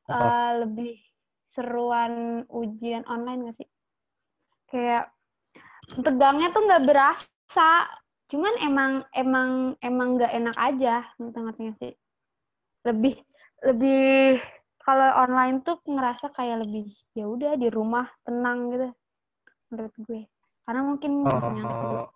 uh, 0.08 0.52
lebih 0.64 0.96
seruan 1.52 2.46
ujian 2.48 3.04
online 3.10 3.52
gak 3.52 3.56
sih? 3.60 3.68
Kayak 4.68 5.12
tegangnya 6.04 6.48
tuh 6.52 6.62
nggak 6.64 6.84
berasa. 6.84 7.70
Cuman 8.28 8.54
emang 8.60 8.92
emang 9.16 9.50
emang 9.80 10.08
nggak 10.20 10.32
enak 10.36 10.56
aja, 10.60 11.04
ngerti 11.16 11.72
sih? 11.80 11.94
Lebih 12.84 13.14
lebih 13.64 14.38
kalau 14.84 15.08
online 15.24 15.64
tuh 15.64 15.80
ngerasa 15.84 16.32
kayak 16.32 16.64
lebih 16.64 16.92
ya 17.16 17.24
udah 17.28 17.56
di 17.56 17.68
rumah 17.72 18.08
tenang 18.24 18.72
gitu 18.72 18.88
menurut 19.72 19.94
gue. 20.04 20.22
Karena 20.68 20.82
mungkin 20.84 21.10
bisa. 21.24 21.48
Oh, 21.64 22.06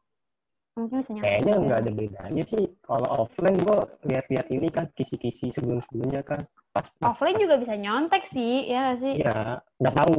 Mungkin 0.73 1.05
bisa 1.05 1.13
kayaknya 1.21 1.55
nggak 1.61 1.81
ada 1.85 1.93
bedanya 1.93 2.45
sih. 2.49 2.65
Kalau 2.81 3.29
offline 3.29 3.61
gue 3.61 3.79
lihat-lihat 4.09 4.47
ini 4.49 4.69
kan 4.73 4.89
kisi-kisi 4.97 5.53
sebelum-sebelumnya 5.53 6.25
kan. 6.25 6.49
Pas, 6.73 6.89
pas, 6.97 7.13
Offline 7.13 7.37
juga 7.37 7.61
bisa 7.61 7.77
nyontek 7.77 8.25
sih, 8.25 8.65
ya 8.65 8.89
nggak 8.89 8.99
sih? 9.05 9.15
Iya, 9.21 9.61
nggak 9.77 9.95
tahu. 10.01 10.17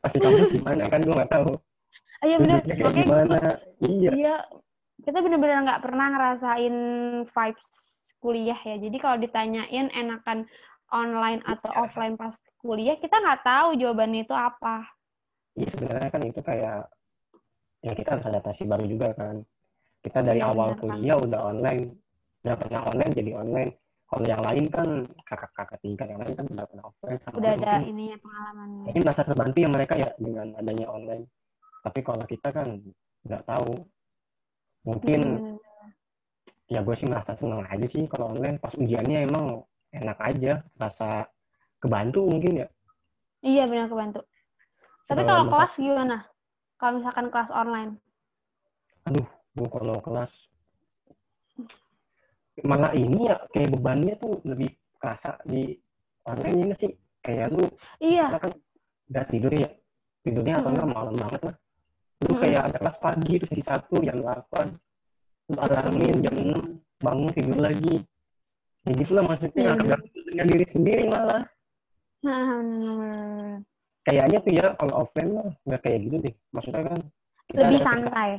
Pasti 0.00 0.18
kampus 0.18 0.48
gimana 0.48 0.84
kan 0.88 1.00
gue 1.04 1.12
nggak 1.14 1.32
tahu. 1.32 1.52
Ah, 2.20 2.26
Iya 2.28 2.36
Makanya 2.40 3.04
gimana? 3.04 3.50
Iya. 3.84 4.10
Iya, 4.12 4.34
kita 5.04 5.18
bener-bener 5.24 5.64
nggak 5.64 5.82
pernah 5.84 6.06
ngerasain 6.12 6.76
vibes 7.28 7.68
kuliah 8.20 8.60
ya. 8.60 8.76
Jadi 8.76 8.96
kalau 9.00 9.16
ditanyain 9.20 9.88
enakan 9.92 10.44
online 10.92 11.40
atau 11.44 11.72
Iya. 11.72 11.80
offline 11.84 12.16
pas 12.16 12.36
kuliah, 12.60 12.96
kita 13.00 13.16
nggak 13.16 13.40
tahu 13.44 13.68
jawabannya 13.76 14.24
itu 14.24 14.36
apa. 14.36 14.84
Iya 15.56 15.68
sebenarnya 15.72 16.08
kan 16.12 16.22
itu 16.24 16.40
kayak 16.40 16.78
ya 17.80 17.92
kita 17.96 18.08
harus 18.16 18.26
adaptasi 18.28 18.62
baru 18.68 18.84
juga 18.84 19.08
kan. 19.16 19.40
Kita 20.00 20.24
dari 20.24 20.40
Iya, 20.40 20.48
awal 20.48 20.76
benar, 20.76 20.80
kuliah 20.80 21.16
udah 21.20 21.40
online, 21.44 21.82
udah 22.44 22.56
pernah 22.56 22.80
online 22.88 23.12
jadi 23.12 23.30
online. 23.36 23.70
Kalau 24.10 24.26
yang 24.26 24.42
lain 24.42 24.66
kan 24.74 24.88
kakak-kakak 25.22 25.78
tingkat 25.86 26.10
yang 26.10 26.18
lain 26.18 26.34
kan 26.34 26.46
udah 26.50 26.66
pernah 26.66 26.84
offline 26.90 27.18
sama 27.22 27.34
Udah 27.38 27.50
ada 27.54 27.62
mungkin, 27.62 27.90
ininya 27.94 28.18
pengalamannya. 28.18 28.82
mungkin 28.90 29.02
merasa 29.06 29.22
terbantu 29.22 29.56
ya 29.62 29.68
mereka 29.70 29.94
ya 29.94 30.08
dengan 30.18 30.46
adanya 30.58 30.86
online. 30.90 31.24
Tapi 31.86 32.00
kalau 32.02 32.24
kita 32.26 32.48
kan 32.50 32.68
nggak 33.22 33.42
tahu. 33.46 33.70
Mungkin 34.82 35.20
Bener-bener. 35.22 35.60
ya 36.66 36.80
gue 36.82 36.94
sih 36.98 37.06
merasa 37.06 37.38
senang 37.38 37.62
aja 37.70 37.86
sih 37.86 38.10
kalau 38.10 38.34
online 38.34 38.58
pas 38.58 38.74
ujiannya 38.74 39.30
emang 39.30 39.62
enak 39.94 40.18
aja, 40.18 40.52
rasa 40.74 41.30
kebantu 41.78 42.26
mungkin 42.26 42.66
ya. 42.66 42.68
Iya 43.46 43.70
benar 43.70 43.86
kebantu. 43.86 44.26
Tapi 45.06 45.22
kalau 45.22 45.46
kelas 45.54 45.78
gimana? 45.78 46.26
Kalau 46.82 46.98
misalkan 46.98 47.30
kelas 47.30 47.50
online? 47.54 47.94
gue 49.54 49.68
kalau 49.70 49.98
kelas 50.02 50.49
malah 52.64 52.92
ini 52.94 53.28
ya 53.30 53.36
kayak 53.52 53.70
bebannya 53.76 54.14
tuh 54.20 54.40
lebih 54.44 54.70
kerasa 55.00 55.38
di 55.46 55.74
online 56.26 56.58
ini 56.68 56.74
sih. 56.76 56.92
Kayak 57.20 57.52
lu 57.52 57.64
Iya, 58.00 58.32
kan 58.40 58.52
udah 59.12 59.24
tidur 59.28 59.52
ya 59.52 59.68
tidurnya 60.24 60.54
atau 60.60 60.70
enggak 60.72 60.88
malam 60.88 61.14
banget 61.16 61.40
lah. 61.48 61.56
Lu 62.20 62.32
Mm-mm. 62.32 62.40
kayak 62.44 62.62
ada 62.68 62.76
kelas 62.80 62.98
pagi 63.00 63.34
terus 63.40 63.52
di 63.56 63.64
satu 63.64 63.94
jam 64.04 64.18
8 64.20 64.68
lu 65.50 65.56
alarmin 65.58 66.16
jam 66.22 66.34
6 66.36 67.02
bangun 67.02 67.30
tidur 67.32 67.58
lagi. 67.60 67.96
Ya 68.88 68.92
gitulah 68.96 69.24
maksudnya 69.28 69.76
agak 69.76 70.00
dengan 70.28 70.46
diri 70.48 70.66
sendiri 70.68 71.02
malah. 71.08 71.42
Bener-bener. 72.20 73.64
kayaknya 74.00 74.38
tuh 74.40 74.52
ya 74.52 74.66
kalau 74.80 75.04
offline 75.04 75.30
mah 75.36 75.48
nggak 75.68 75.80
kayak 75.84 75.98
gitu 76.08 76.16
deh. 76.24 76.34
Maksudnya 76.52 76.82
kan 76.88 76.98
lebih 77.52 77.78
santai. 77.80 78.30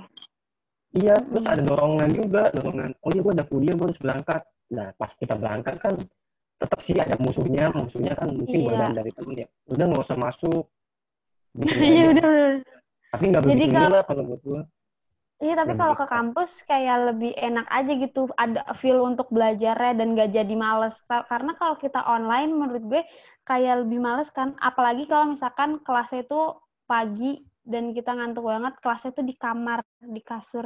Iya, 0.91 1.15
terus 1.23 1.45
ada 1.47 1.63
dorongan 1.63 2.09
juga, 2.11 2.51
dorongan. 2.51 2.91
Oh 2.99 3.09
iya, 3.15 3.21
gue 3.23 3.33
ada 3.39 3.45
kuliah, 3.47 3.73
gue 3.79 3.87
harus 3.87 4.01
berangkat. 4.03 4.41
Nah, 4.75 4.87
pas 4.99 5.11
kita 5.15 5.35
berangkat 5.39 5.75
kan, 5.79 5.93
tetap 6.59 6.79
sih 6.83 6.95
ada 6.99 7.15
musuhnya, 7.17 7.71
musuhnya 7.71 8.13
kan 8.13 8.27
mungkin 8.35 8.59
Iya. 8.59 8.67
godaan 8.67 8.93
dari 8.99 9.11
temen 9.15 9.35
ya. 9.39 9.47
Udah 9.71 9.85
nggak 9.87 10.03
usah 10.03 10.17
masuk. 10.19 10.63
Sini 11.55 11.63
Iya 11.95 12.03
bener. 12.11 12.51
Tapi 13.11 13.23
nggak 13.27 13.43
begitu 13.43 13.71
kalau- 13.71 13.91
lah 13.91 14.03
kalau 14.03 14.23
buat 14.27 14.41
gue. 14.43 14.61
Iya, 15.41 15.57
tapi 15.57 15.73
kalau 15.73 15.97
ke 15.97 16.05
kampus 16.05 16.61
kayak 16.69 16.97
lebih 17.09 17.33
enak 17.33 17.65
aja 17.65 17.91
gitu, 17.97 18.29
ada 18.37 18.61
feel 18.77 19.01
untuk 19.01 19.25
belajarnya 19.33 19.97
dan 19.97 20.13
gak 20.13 20.37
jadi 20.37 20.53
males. 20.53 21.01
Karena 21.09 21.57
kalau 21.57 21.81
kita 21.81 21.97
online, 22.05 22.53
menurut 22.53 22.85
gue 22.85 23.01
kayak 23.41 23.81
lebih 23.81 24.05
males 24.05 24.29
kan. 24.29 24.53
Apalagi 24.61 25.09
kalau 25.09 25.33
misalkan 25.33 25.81
kelasnya 25.81 26.29
itu 26.29 26.61
pagi 26.85 27.41
dan 27.61 27.93
kita 27.93 28.11
ngantuk 28.17 28.45
banget, 28.45 28.73
kelasnya 28.81 29.11
itu 29.13 29.23
di 29.25 29.35
kamar, 29.37 29.79
di 30.01 30.21
kasur. 30.21 30.65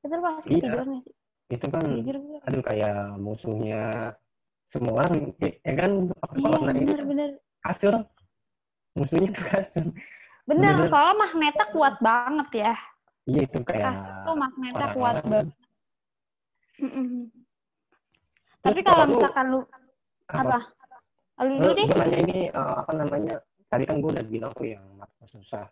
Itu 0.00 0.16
pasti 0.22 0.56
Iya. 0.56 0.82
sih? 1.02 1.14
Itu 1.50 1.66
kan, 1.66 1.82
Jujur 1.82 2.16
aduh 2.46 2.62
kayak 2.62 3.18
musuhnya 3.18 4.14
semua 4.70 5.02
orang, 5.02 5.34
ya, 5.42 5.50
ya 5.66 5.74
kan? 5.74 5.92
Apa 6.22 6.34
Iya, 6.38 6.48
online 6.54 6.78
itu 6.78 6.92
bener-bener. 6.94 7.30
kasur, 7.66 7.94
musuhnya 8.94 9.28
tuh 9.34 9.44
kasur. 9.50 9.84
Bener, 10.46 10.74
Bener-bener. 10.78 10.88
soalnya 10.88 11.14
magnetnya 11.18 11.66
kuat 11.74 11.94
banget 11.98 12.48
ya. 12.66 12.74
Iya 13.28 13.40
itu 13.46 13.58
kayak 13.62 13.86
Kasur 13.94 14.14
tuh 14.26 14.34
magnetnya 14.38 14.86
kuat 14.94 15.14
orang-orang. 15.20 15.30
banget. 15.30 15.46
Tapi 18.60 18.80
kalau 18.84 19.04
misalkan 19.08 19.46
lu, 19.52 19.60
apa? 20.30 20.58
Lu 21.40 21.56
dulu 21.60 21.72
deh. 21.76 21.86
Ini 22.24 22.38
eh, 22.52 22.72
apa 22.80 22.92
namanya? 22.94 23.36
Tadi 23.70 23.84
kan 23.86 23.96
gue 24.02 24.10
udah 24.10 24.26
bilang 24.26 24.52
tuh 24.54 24.66
yang 24.66 24.84
susah. 25.26 25.66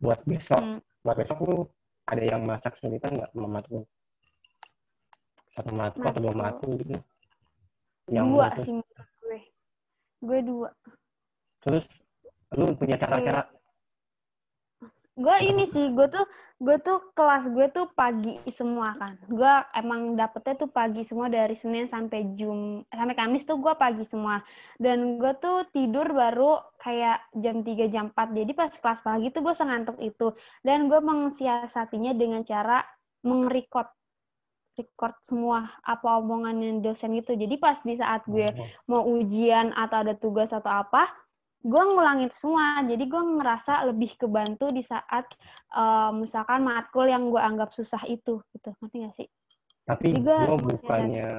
Buat 0.00 0.20
besok, 0.24 0.60
Hmm. 0.60 0.80
buat 1.04 1.16
besok 1.20 1.38
lu 1.44 1.56
ada 2.08 2.22
yang 2.24 2.42
masak 2.48 2.74
kesulitan 2.74 3.20
nggak 3.20 3.30
sama 3.36 3.48
matkul? 3.60 3.84
Satu 5.52 5.70
matkul 5.76 6.04
atau 6.08 6.20
dua 6.24 6.34
matkul 6.34 6.70
gitu? 6.80 6.96
Yang 8.08 8.26
dua 8.32 8.46
sih 8.58 8.74
gue. 9.20 9.38
Gue 10.20 10.38
dua. 10.40 10.68
Terus 11.60 11.86
lu 12.56 12.72
punya 12.74 12.96
cara-cara? 12.96 13.44
Gue 15.18 15.36
ini 15.42 15.66
sih, 15.66 15.90
gue 15.90 16.06
tuh 16.06 16.24
gue 16.60 16.76
tuh 16.84 17.00
kelas 17.16 17.48
gue 17.50 17.66
tuh 17.72 17.88
pagi 17.96 18.36
semua 18.52 18.92
kan. 19.00 19.16
Gue 19.26 19.52
emang 19.74 20.14
dapetnya 20.14 20.60
tuh 20.60 20.70
pagi 20.70 21.02
semua 21.02 21.32
dari 21.32 21.56
Senin 21.56 21.88
sampai 21.88 22.36
Jum 22.36 22.84
sampai 22.92 23.16
Kamis 23.16 23.48
tuh 23.48 23.58
gue 23.58 23.74
pagi 23.74 24.04
semua. 24.06 24.44
Dan 24.76 25.16
gue 25.16 25.32
tuh 25.40 25.66
tidur 25.72 26.06
baru 26.12 26.60
kayak 26.78 27.32
jam 27.40 27.64
3 27.64 27.92
jam 27.92 28.12
4. 28.12 28.38
Jadi 28.38 28.52
pas 28.52 28.70
kelas 28.70 29.00
pagi 29.00 29.26
tuh 29.32 29.42
gue 29.42 29.54
sengantuk 29.56 29.96
itu. 29.98 30.36
Dan 30.60 30.86
gue 30.92 31.00
mensiasatinya 31.00 32.12
dengan 32.14 32.44
cara 32.44 32.84
meng-record 33.24 33.88
record 34.80 35.16
semua 35.28 35.68
apa 35.84 36.16
omongannya 36.20 36.80
dosen 36.80 37.12
gitu. 37.18 37.36
Jadi 37.36 37.60
pas 37.60 37.76
di 37.84 37.94
saat 38.00 38.24
gue 38.24 38.48
Oh, 38.50 38.66
mau 38.88 39.02
ujian 39.04 39.76
atau 39.76 40.00
ada 40.02 40.16
tugas 40.16 40.50
atau 40.50 40.72
apa, 40.72 41.12
gue 41.60 41.82
ngulangin 41.92 42.30
semua. 42.32 42.80
Jadi 42.84 43.04
gue 43.04 43.22
ngerasa 43.40 43.84
lebih 43.88 44.16
kebantu 44.16 44.68
di 44.72 44.82
saat 44.84 45.28
eh, 45.76 46.10
misalkan 46.16 46.64
matkul 46.64 47.06
yang 47.06 47.28
gue 47.28 47.40
anggap 47.40 47.70
susah 47.76 48.00
itu, 48.08 48.40
gitu. 48.56 48.70
Ngerti 48.80 48.96
gak 49.04 49.14
sih? 49.16 49.28
Tapi 49.86 50.08
gue 50.22 50.54
bukannya 50.56 51.30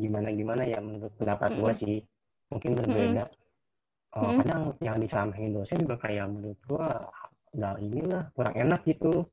gimana-gimana 0.00 0.62
ya 0.64 0.78
menurut 0.80 1.12
pendapat 1.16 1.50
gue 1.56 1.72
sih. 1.76 1.96
Mungkin 2.50 2.72
berbeda. 2.78 3.24
Eh, 3.26 4.20
Mm-mm. 4.22 4.38
kadang 4.40 4.62
yang 4.80 4.96
diceramahin 4.96 5.52
dosen 5.52 5.78
juga 5.84 5.96
kayak 6.00 6.26
menurut 6.30 6.60
gue 6.64 6.86
nggak 7.56 7.74
inilah 7.84 8.22
kurang 8.32 8.54
enak 8.56 8.80
gitu. 8.84 9.24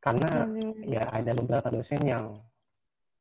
Karena 0.00 0.48
Hmm. 0.48 0.80
ya 0.84 1.04
ada 1.12 1.32
beberapa 1.36 1.68
dosen 1.68 2.00
yang 2.08 2.40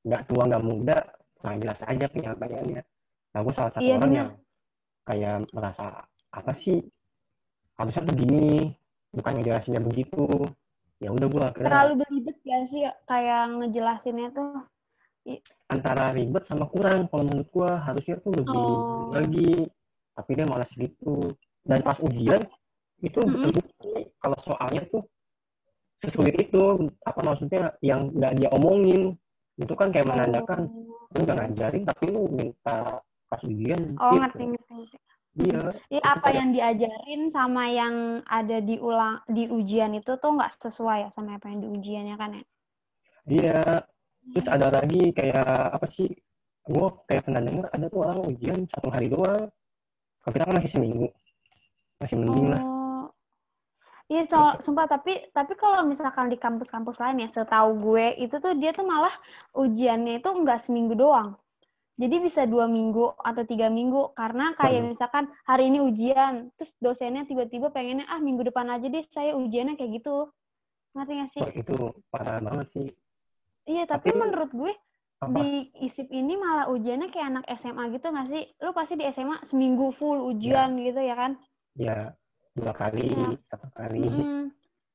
nggak 0.08 0.32
tua 0.32 0.48
nggak 0.48 0.64
muda 0.64 0.98
kurang 1.36 1.60
jelas 1.60 1.80
aja 1.84 2.08
penyampaiannya 2.08 2.82
nah 3.30 3.40
gue 3.44 3.54
salah 3.54 3.72
satu 3.76 3.84
Iya, 3.84 3.96
orang 4.00 4.12
benar. 4.12 4.16
yang 4.20 4.30
kayak 5.04 5.36
merasa 5.52 5.86
apa 6.30 6.52
sih 6.54 6.78
harusnya 7.76 8.06
tuh 8.06 8.16
gini 8.16 8.74
bukan 9.10 9.32
ngejelasinnya 9.40 9.82
begitu 9.82 10.26
ya 11.00 11.10
udah 11.10 11.28
gue 11.28 11.44
akhirnya 11.44 11.70
Terlalu 11.72 11.94
beribet 12.04 12.38
gak 12.44 12.64
sih 12.70 12.82
kayak 13.08 13.42
ngejelasinnya 13.56 14.30
tuh? 14.36 14.62
antara 15.70 16.10
ribet 16.10 16.44
sama 16.50 16.66
kurang 16.66 17.06
kalau 17.14 17.24
menurut 17.30 17.50
gue 17.54 17.70
harusnya 17.70 18.16
tuh 18.20 18.34
lebih 18.34 18.66
Oh. 18.74 19.14
lagi 19.14 19.52
tapi 20.18 20.30
dia 20.34 20.48
malas 20.50 20.72
gitu 20.74 21.32
dan 21.64 21.80
pas 21.86 22.02
ujian 22.02 22.42
itu 23.00 23.20
Mm-mm. 23.22 23.38
terbukti 23.46 23.94
kalau 24.18 24.38
soalnya 24.42 24.82
tuh 24.90 25.06
sesulit 26.02 26.34
itu 26.42 26.90
apa 27.06 27.20
maksudnya 27.22 27.78
yang 27.80 28.10
nggak 28.10 28.34
dia 28.42 28.50
omongin 28.52 29.14
itu 29.56 29.74
kan 29.78 29.94
kayak 29.94 30.10
menandakan 30.10 30.66
lu 31.14 31.20
nggak 31.22 31.38
ngajarin 31.38 31.84
tapi 31.86 32.04
lu 32.10 32.22
minta 32.34 32.98
pas 33.30 33.42
ujian 33.46 33.82
Oh, 34.02 34.18
gitu. 34.18 34.20
ngerti, 34.26 34.44
ngerti. 34.50 34.98
Iya 35.39 35.62
Iya, 35.89 36.01
apa 36.05 36.27
yang 36.36 36.50
diajarin 36.53 37.31
sama 37.34 37.72
yang 37.72 38.22
ada 38.27 38.62
di 38.62 38.75
ulang 38.77 39.24
di 39.25 39.50
ujian 39.50 39.96
itu 39.98 40.12
tuh 40.22 40.31
nggak 40.36 40.60
sesuai 40.60 41.08
ya 41.08 41.10
sama 41.10 41.39
apa 41.39 41.50
yang 41.50 41.60
di 41.63 41.67
ujiannya 41.72 42.15
kan 42.19 42.29
ya? 42.38 42.43
iya 43.29 43.62
terus 44.36 44.48
ada 44.50 44.67
lagi 44.69 45.10
kayak 45.15 45.48
apa 45.75 45.88
sih 45.89 46.10
gue 46.69 46.86
kayak 47.10 47.25
pernah 47.25 47.41
denger 47.41 47.65
ada 47.74 47.86
tuh 47.89 48.00
orang 48.05 48.19
ujian 48.29 48.60
satu 48.69 48.88
hari 48.93 49.08
doang 49.10 49.50
kalau 50.22 50.34
kita 50.36 50.46
kan 50.46 50.55
masih 50.60 50.72
seminggu 50.72 51.08
masih 51.98 52.15
mending 52.19 52.50
lah 52.53 52.62
Oh. 52.62 52.79
Iya, 54.10 54.25
so, 54.25 54.39
sumpah 54.65 54.89
tapi 54.89 55.29
tapi 55.38 55.53
kalau 55.53 55.86
misalkan 55.86 56.34
di 56.34 56.38
kampus-kampus 56.41 56.98
lain 56.98 57.22
ya, 57.22 57.29
setahu 57.29 57.77
gue 57.77 58.17
itu 58.17 58.36
tuh 58.41 58.58
dia 58.58 58.74
tuh 58.74 58.81
malah 58.81 59.13
ujiannya 59.53 60.17
itu 60.17 60.29
nggak 60.34 60.60
seminggu 60.65 60.98
doang. 60.98 61.38
Jadi 62.00 62.15
bisa 62.24 62.48
dua 62.48 62.63
minggu 62.63 63.12
atau 63.20 63.44
tiga 63.44 63.68
minggu 63.68 64.15
karena 64.15 64.56
kayak 64.56 64.88
Hmm. 64.88 64.89
misalkan 64.96 65.25
hari 65.44 65.68
ini 65.68 65.84
ujian, 65.84 66.48
terus 66.56 66.72
dosennya 66.79 67.27
tiba-tiba 67.27 67.75
pengennya 67.75 68.08
ah 68.08 68.24
minggu 68.24 68.48
depan 68.48 68.72
aja 68.72 68.88
deh 68.88 69.03
saya 69.12 69.36
ujiannya 69.36 69.75
kayak 69.75 70.00
gitu. 70.00 70.32
Ngerti 70.96 71.13
gak 71.20 71.29
sih? 71.36 71.41
Wah, 71.44 71.53
itu 71.53 71.75
parah 72.08 72.39
banget 72.39 72.68
sih. 72.72 72.88
Iya, 73.68 73.84
tapi, 73.84 74.15
tapi- 74.15 74.18
menurut 74.18 74.50
gue 74.56 74.74
Apa? 75.20 75.36
di 75.44 75.68
ISIP 75.84 76.08
ini 76.10 76.39
malah 76.39 76.72
ujiannya 76.72 77.12
kayak 77.12 77.27
anak 77.36 77.46
SMA 77.60 77.84
gitu 77.91 78.08
nggak 78.08 78.27
sih? 78.32 78.44
Lu 78.63 78.72
pasti 78.72 78.96
di 78.96 79.06
SMA 79.12 79.44
seminggu 79.44 79.91
full 80.00 80.24
ujian 80.24 80.79
gitu 80.79 81.03
ya 81.03 81.20
kan? 81.20 81.32
Ya, 81.75 82.15
dua 82.56 82.72
kali, 82.72 83.12
Iya. 83.12 83.36
satu 83.51 83.68
kali. 83.75 84.08
Mm-mm. 84.08 84.44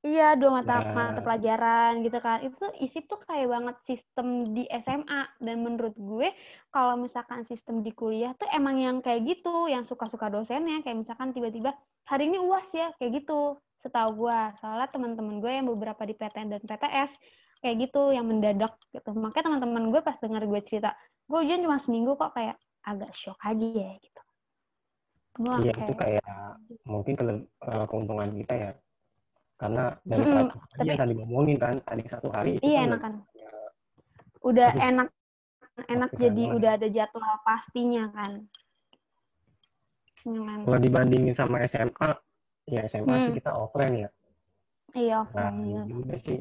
Iya, 0.04 0.37
dua 0.37 0.61
mata 0.61 0.84
Ya. 0.84 0.92
mata 0.92 1.20
pelajaran 1.25 2.04
gitu 2.04 2.18
kan. 2.20 2.44
Itu 2.44 2.61
tuh 2.61 2.76
ISIP 2.76 3.08
tuh 3.08 3.25
kayak 3.25 3.49
banget 3.49 3.76
sistem 3.88 4.44
di 4.52 4.68
SMA 4.68 5.32
dan 5.40 5.64
menurut 5.64 5.96
gue 5.96 6.28
kalau 6.68 7.00
misalkan 7.00 7.49
sistem 7.49 7.80
di 7.80 7.88
kuliah 7.88 8.37
tuh 8.37 8.44
emang 8.52 8.76
yang 8.76 9.00
kayak 9.00 9.25
gitu, 9.25 9.64
yang 9.73 9.88
suka-suka 9.88 10.28
dosennya 10.28 10.84
kayak 10.84 11.00
misalkan 11.00 11.32
tiba-tiba 11.32 11.73
hari 12.04 12.28
ini 12.28 12.37
UAS 12.37 12.68
ya, 12.76 12.92
kayak 13.00 13.25
gitu. 13.25 13.56
Setahu 13.80 14.28
gue, 14.28 14.40
soalnya 14.61 14.88
teman-teman 14.92 15.40
gue 15.40 15.52
yang 15.56 15.68
beberapa 15.73 16.04
di 16.04 16.12
PTN 16.12 16.52
dan 16.52 16.61
PTS 16.61 17.11
kayak 17.64 17.76
gitu 17.88 18.12
yang 18.12 18.28
mendadak 18.28 18.76
gitu. 18.92 19.08
Makanya 19.16 19.49
teman-teman 19.49 19.88
gue 19.88 20.00
pas 20.04 20.20
dengar 20.20 20.44
gue 20.44 20.61
cerita, 20.68 20.92
gue 21.25 21.38
ujian 21.40 21.64
cuma 21.64 21.80
seminggu 21.80 22.12
kok 22.20 22.37
kayak 22.37 22.61
agak 22.84 23.08
shock 23.16 23.40
aja 23.40 23.64
ya 23.64 23.96
gitu. 23.96 24.20
Iya, 25.64 25.73
itu 25.80 25.92
kayak 25.96 26.25
mungkin 26.84 27.14
eh, 27.40 27.84
keuntungan 27.88 28.28
kita 28.37 28.52
ya. 28.52 28.70
Karena 29.64 29.85
dari 30.04 30.23
hari 30.23 30.44
tapi- 30.52 30.85
yang 30.85 30.99
tadi 31.00 31.12
ngomongin 31.16 31.56
kan, 31.56 31.75
tadi 31.80 32.02
satu 32.04 32.28
hari 32.28 32.50
itu 32.54 32.62
Iya 32.62 32.76
kan 32.76 32.85
enak 32.87 33.00
kan. 33.00 33.14
Udah 34.44 34.68
Aduh. 34.71 34.85
enak 34.92 35.09
enak 35.87 36.11
jadi 36.14 36.42
banget. 36.44 36.56
udah 36.61 36.71
ada 36.76 36.88
jadwal 36.88 37.35
pastinya 37.42 38.04
kan. 38.12 38.33
Kan? 40.21 40.64
kalau 40.64 40.78
dibandingin 40.78 41.33
sama 41.33 41.61
SMA, 41.62 42.09
ya 42.66 42.80
SMA 42.87 43.12
sih 43.18 43.28
Hmm. 43.28 43.37
kita 43.37 43.50
offline 43.52 43.94
ya. 43.99 44.09
Iya, 44.94 45.21
Nah, 45.33 45.52
offline 45.52 45.85
juga 45.85 46.16
sih. 46.18 46.40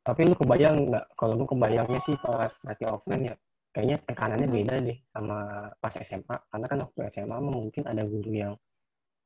Tapi 0.00 0.20
lu 0.22 0.34
kebayang 0.34 0.76
nggak? 0.88 1.04
Kalau 1.14 1.32
lu 1.32 1.44
kebayangnya 1.44 2.00
sih 2.02 2.12
pas 2.18 2.52
lagi 2.60 2.84
offline 2.84 3.24
ya, 3.24 3.34
kayaknya 3.70 3.96
tekanannya 4.04 4.44
Hmm. 4.44 4.56
beda 4.60 4.74
deh 4.80 4.98
sama 5.08 5.36
pas 5.74 5.94
SMA. 5.96 6.36
Karena 6.44 6.66
kan 6.66 6.78
waktu 6.82 7.00
SMA 7.10 7.36
mungkin 7.40 7.82
ada 7.84 8.02
guru 8.04 8.30
yang 8.30 8.52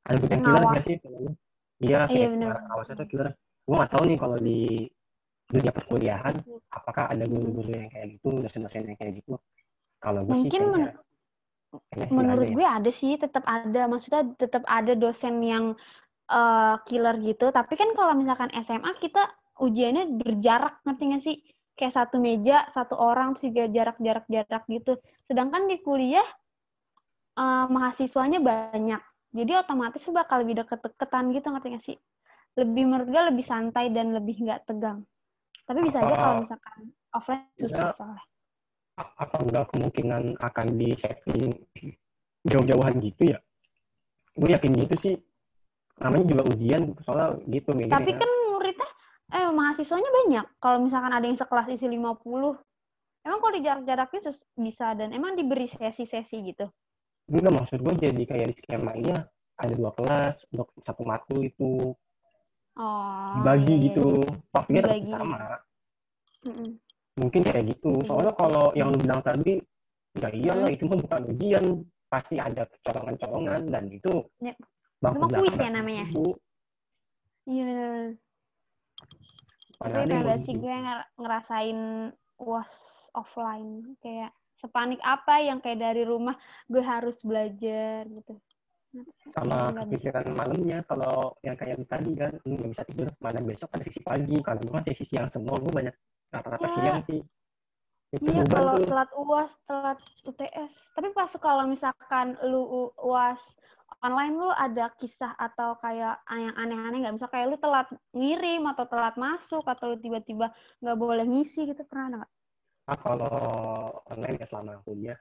ada 0.02 0.16
guru 0.16 0.30
yang 0.30 0.42
killer 0.44 0.62
nggak 0.64 0.84
sih? 0.84 0.96
Iya, 1.84 1.98
Iya, 2.10 2.26
kayak 2.26 2.30
bener. 2.34 2.52
killer. 2.52 2.58
Awasnya 2.72 2.94
tuh 3.00 3.06
killer. 3.10 3.28
Gue 3.66 3.74
nggak 3.78 3.90
tahu 3.92 4.02
nih 4.08 4.18
kalau 4.22 4.36
di 4.48 4.58
dunia 5.48 5.72
perkuliahan, 5.72 6.34
apakah 6.68 7.04
ada 7.12 7.24
guru-guru 7.24 7.70
yang 7.72 7.88
kayak 7.92 8.06
gitu, 8.18 8.26
dosen-dosen 8.44 8.84
yang 8.92 8.98
kayak 9.00 9.12
gitu? 9.22 9.34
Kalau 10.02 10.20
gue 10.26 10.36
sih 10.36 10.50
Mungkin 10.50 10.58
kayaknya, 10.58 10.86
men- 10.92 10.96
kayaknya 11.90 12.06
sih 12.08 12.16
Menurut 12.16 12.40
ada 12.44 12.46
ya. 12.48 12.56
gue 12.56 12.66
ada 12.78 12.90
sih, 13.00 13.12
tetap 13.20 13.44
ada. 13.44 13.82
Maksudnya 13.92 14.22
tetap 14.42 14.64
ada 14.68 14.92
dosen 14.96 15.34
yang 15.44 15.64
eh, 16.30 16.74
killer 16.88 17.16
gitu. 17.28 17.46
Tapi 17.58 17.74
kan 17.80 17.90
kalau 17.98 18.14
misalkan 18.20 18.50
SMA 18.66 18.92
kita 19.04 19.22
ujiannya 19.66 20.04
berjarak, 20.20 20.74
ngerti 20.84 21.02
nggak 21.10 21.24
sih? 21.28 21.36
Kayak 21.78 21.94
satu 21.98 22.16
meja, 22.20 22.56
satu 22.76 22.94
orang, 23.00 23.30
juga 23.40 23.64
jarak-jarak-jarak 23.76 24.62
gitu. 24.68 24.92
Sedangkan 25.28 25.64
di 25.70 25.76
kuliah 25.86 26.26
eh, 27.42 27.64
mahasiswanya 27.74 28.38
banyak. 28.48 29.00
Jadi 29.28 29.52
otomatis 29.54 30.00
lu 30.08 30.16
bakal 30.16 30.40
lebih 30.40 30.64
deket-deketan 30.64 31.24
gitu, 31.36 31.46
ngerti 31.52 31.68
nggak 31.68 31.84
sih? 31.84 31.96
Lebih 32.56 32.82
menurut 32.88 33.08
gue 33.12 33.22
lebih 33.28 33.44
santai 33.44 33.92
dan 33.92 34.16
lebih 34.16 34.40
nggak 34.40 34.64
tegang. 34.64 35.04
Tapi 35.68 35.84
bisa 35.84 36.00
aja 36.00 36.14
kalau 36.16 36.34
Apa- 36.34 36.42
misalkan 36.42 36.78
offline 37.12 37.44
Ya. 37.60 37.68
susah 37.68 37.92
soalnya. 37.94 38.24
apa 38.98 39.36
enggak 39.38 39.70
kemungkinan 39.70 40.42
akan 40.42 40.66
di 40.74 40.90
setting 40.98 41.54
jauh-jauhan 42.42 42.98
gitu 42.98 43.30
ya? 43.30 43.38
Gue 44.34 44.50
yakin 44.50 44.74
gitu 44.74 44.94
sih. 44.98 45.14
Namanya 46.02 46.26
juga 46.26 46.42
ujian, 46.50 46.98
soalnya 47.06 47.38
gitu. 47.46 47.78
Tapi 47.86 48.10
kan 48.10 48.30
muridnya, 48.50 48.88
eh 49.34 49.50
mahasiswanya 49.54 50.10
banyak. 50.10 50.46
Kalau 50.58 50.78
misalkan 50.82 51.14
ada 51.14 51.26
yang 51.30 51.38
sekelas 51.38 51.70
isi 51.70 51.86
50, 51.86 52.58
emang 53.22 53.38
kalau 53.38 53.54
di 53.54 53.62
jarak-jaraknya 53.62 54.20
sus- 54.30 54.42
bisa 54.58 54.98
dan 54.98 55.14
emang 55.14 55.38
diberi 55.38 55.70
sesi-sesi 55.70 56.42
gitu. 56.42 56.66
Enggak 57.28 57.52
maksud 57.60 57.78
gue 57.84 57.94
jadi 58.00 58.22
kayak 58.24 58.46
di 58.50 58.54
skemanya 58.56 59.16
ada 59.60 59.74
dua 59.76 59.92
kelas, 59.92 60.48
dua, 60.48 60.64
satu 60.80 61.02
matkul 61.04 61.44
itu 61.44 61.92
Oh, 62.78 63.34
dibagi 63.42 63.74
iya, 63.74 63.74
iya, 63.74 63.86
gitu. 63.90 64.06
Waktunya 64.54 64.80
tetap 64.86 64.94
Dibagi. 65.02 65.10
sama. 65.10 65.38
iya. 65.42 65.56
Mm-mm. 66.46 66.70
Mungkin 67.18 67.42
kayak 67.42 67.64
gitu. 67.74 67.90
Soalnya 68.06 68.30
kalau 68.38 68.70
yang 68.78 68.94
lu 68.94 69.02
bilang 69.02 69.18
tadi, 69.18 69.58
ya 70.14 70.28
iyalah 70.30 70.70
itu 70.70 70.86
mah 70.86 70.94
bukan 71.02 71.22
ujian, 71.34 71.64
pasti 72.06 72.38
ada 72.38 72.62
colongan-colongan 72.86 73.62
dan 73.66 73.84
itu 73.90 74.22
Yep. 74.38 74.56
bangku 75.02 75.26
Itu 75.26 75.34
kuis 75.42 75.56
ya 75.58 75.70
namanya? 75.74 76.06
Bu. 76.14 76.26
Iya. 77.50 78.14
Tapi 79.78 80.10
mau 80.14 80.38
sih 80.46 80.54
gitu. 80.54 80.62
gue 80.62 80.74
nger- 80.78 81.08
ngerasain 81.18 81.80
was 82.38 82.78
offline. 83.10 83.98
Kayak 83.98 84.30
sepanik 84.58 85.00
apa 85.06 85.42
yang 85.42 85.58
kayak 85.62 85.78
dari 85.78 86.02
rumah 86.02 86.34
gue 86.66 86.82
harus 86.82 87.16
belajar 87.22 88.06
gitu. 88.10 88.38
sama 89.30 89.70
bisa. 89.70 89.84
kepikiran 89.84 90.26
malamnya 90.32 90.80
kalau 90.88 91.36
yang 91.44 91.54
kayak 91.54 91.78
tadi 91.86 92.16
kan 92.16 92.32
lu 92.48 92.56
nggak 92.56 92.70
bisa 92.72 92.84
tidur 92.88 93.08
mana 93.20 93.40
besok 93.44 93.68
ada 93.76 93.84
sesi 93.84 94.00
pagi 94.00 94.40
kalau 94.40 94.58
gue 94.64 94.72
kan 94.72 94.84
sesi 94.84 95.04
siang 95.04 95.28
semua 95.28 95.60
gue 95.60 95.70
banyak 95.70 95.94
rata-rata 96.32 96.66
Ya. 96.66 96.74
siang 96.74 97.00
sih 97.04 97.20
itu 98.08 98.24
Iya 98.24 98.40
kalau 98.48 98.72
tuh 98.80 98.88
telat 98.88 99.10
uas, 99.20 99.52
telat 99.68 99.98
UTS. 100.24 100.72
Tapi 100.96 101.08
pas 101.12 101.28
kalau 101.36 101.68
misalkan 101.68 102.40
lu 102.40 102.88
uas 103.04 103.40
online 104.00 104.32
lu 104.32 104.48
ada 104.48 104.88
kisah 104.96 105.36
atau 105.36 105.76
kayak 105.84 106.16
yang 106.32 106.56
aneh-aneh 106.56 107.04
nggak? 107.04 107.14
Misal 107.20 107.28
kayak 107.28 107.52
lu 107.52 107.56
telat 107.60 107.88
ngirim 108.16 108.64
atau 108.64 108.88
telat 108.88 109.14
masuk 109.20 109.60
atau 109.60 109.92
lu 109.92 109.96
tiba-tiba 110.00 110.48
nggak 110.80 110.98
boleh 110.98 111.28
ngisi 111.28 111.68
gitu 111.68 111.84
pernah 111.84 112.04
ada 112.08 112.16
nggak? 112.24 112.32
Ah, 112.88 112.98
kalau 112.98 113.36
online 114.08 114.36
ya 114.40 114.46
selama 114.48 114.80
kuliah 114.82 115.18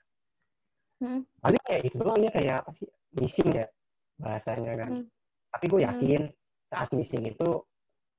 Hmm. 0.97 1.21
paling 1.45 1.61
kayak 1.61 1.81
itu 1.85 1.95
doang 2.01 2.25
ya 2.25 2.31
kayak 2.33 2.55
apa 2.65 2.71
sih 2.73 2.89
missing 3.21 3.49
ya 3.53 3.69
bahasanya 4.17 4.73
kan 4.73 4.91
Hmm. 4.97 5.05
tapi 5.53 5.65
gue 5.69 5.79
Hmm. 5.85 5.87
yakin 5.93 6.21
saat 6.73 6.89
missing 6.97 7.23
itu 7.29 7.49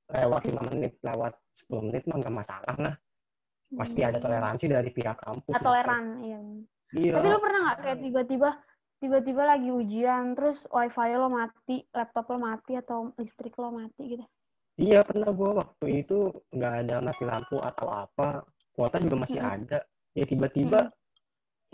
lewat 0.08 0.42
5 0.46 0.62
menit 0.70 0.94
lewat 1.02 1.34
10 1.58 1.82
menit 1.90 2.06
mah 2.06 2.16
nggak 2.22 2.36
masalah 2.38 2.76
lah 2.78 2.94
pasti 3.74 4.00
ada 4.06 4.16
Hmm. 4.22 4.24
toleransi 4.30 4.64
dari 4.70 4.90
pihak 4.94 5.18
kampus 5.20 5.52
Ah, 5.52 5.60
toleran, 5.60 6.04
iya. 6.22 6.38
iya 6.94 7.12
Tapi 7.18 7.26
lu 7.28 7.38
pernah 7.42 7.60
nggak 7.66 7.78
kayak 7.82 7.98
tiba-tiba 8.06 8.50
tiba-tiba 8.98 9.42
lagi 9.46 9.68
ujian 9.70 10.34
terus 10.34 10.66
wifi 10.70 11.14
lo 11.14 11.28
mati, 11.30 11.82
laptop 11.94 12.30
lo 12.34 12.38
mati 12.38 12.72
atau 12.78 13.10
listrik 13.18 13.54
lo 13.58 13.74
mati 13.74 14.02
gitu? 14.16 14.24
Iya 14.78 15.02
pernah 15.02 15.34
gue 15.34 15.50
waktu 15.58 15.86
itu 16.06 16.30
nggak 16.54 16.74
ada 16.86 16.96
mati 17.02 17.22
lampu 17.26 17.58
atau 17.58 17.86
apa, 17.90 18.46
kuota 18.78 19.02
juga 19.02 19.26
masih 19.26 19.42
Mm-mm. 19.42 19.54
ada. 19.58 19.78
Ya 20.14 20.24
tiba-tiba, 20.24 20.80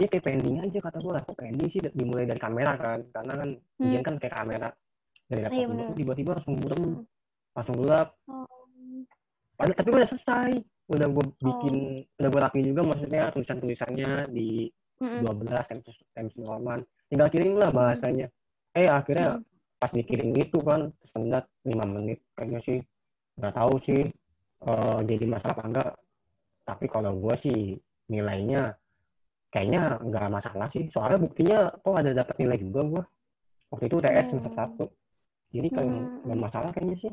ya 0.00 0.06
kayak 0.08 0.24
pending 0.24 0.56
aja 0.64 0.78
kata 0.80 0.98
gue 1.04 1.12
lah, 1.12 1.22
kok 1.22 1.36
pending 1.36 1.68
sih 1.68 1.80
dimulai 1.92 2.24
dari 2.24 2.40
kamera 2.40 2.72
kan, 2.80 3.04
karena 3.12 3.32
kan 3.36 3.48
Hmm. 3.52 3.84
ujian 3.84 4.02
kan 4.02 4.14
kayak 4.16 4.34
kamera 4.40 4.68
dari 5.28 5.40
laptop 5.44 5.60
Iya, 5.60 5.66
dulu, 5.68 5.82
tiba-tiba 5.92 6.30
langsung 6.40 6.54
burem, 6.56 6.82
Mm. 6.82 7.02
langsung 7.52 7.76
gelap. 7.76 8.08
Oh. 8.24 8.48
Padahal 9.54 9.76
tapi 9.76 9.88
udah 9.92 10.08
selesai, 10.08 10.50
udah 10.88 11.06
gue 11.06 11.24
bikin, 11.38 11.74
udah 12.18 12.28
gue 12.32 12.40
rapi 12.40 12.58
juga 12.64 12.80
maksudnya 12.82 13.22
tulisan-tulisannya 13.30 14.12
di 14.32 14.48
Mm-mm. 14.98 15.20
12 15.20 15.68
times 15.68 15.84
times 16.14 16.34
normal, 16.40 16.78
tinggal 17.06 17.28
kirim 17.28 17.54
lah 17.60 17.68
bahasanya. 17.68 18.26
Eh 18.72 18.88
akhirnya 18.88 19.38
Mm. 19.38 19.44
pas 19.78 19.90
dikirim 19.92 20.32
itu 20.32 20.58
kan 20.64 20.88
sendat 21.04 21.44
5 21.62 21.84
menit 21.84 22.16
kayaknya 22.32 22.60
sih 22.64 22.78
nggak 23.36 23.52
tahu 23.52 23.74
sih 23.84 24.02
eh, 24.64 24.98
jadi 25.04 25.24
masalah 25.28 25.54
apa 25.60 25.64
enggak 25.68 25.90
tapi 26.64 26.88
kalau 26.88 27.12
gue 27.20 27.34
sih 27.36 27.76
nilainya 28.08 28.74
kayaknya 29.52 30.00
nggak 30.02 30.32
masalah 30.32 30.66
sih. 30.72 30.88
Soalnya 30.90 31.20
buktinya 31.22 31.70
kok 31.70 31.94
ada 31.94 32.10
dapat 32.10 32.34
nilai 32.40 32.58
juga 32.58 32.80
gue 32.82 33.02
waktu 33.70 33.84
itu 33.86 33.96
UTS 34.00 34.26
semester 34.32 34.52
Hmm. 34.52 34.60
satu. 34.64 34.84
Jadi 35.54 35.68
kayak 35.70 35.88
Hmm. 35.88 36.22
nggak 36.26 36.40
masalah 36.40 36.70
kayaknya 36.74 36.96
sih. 36.98 37.12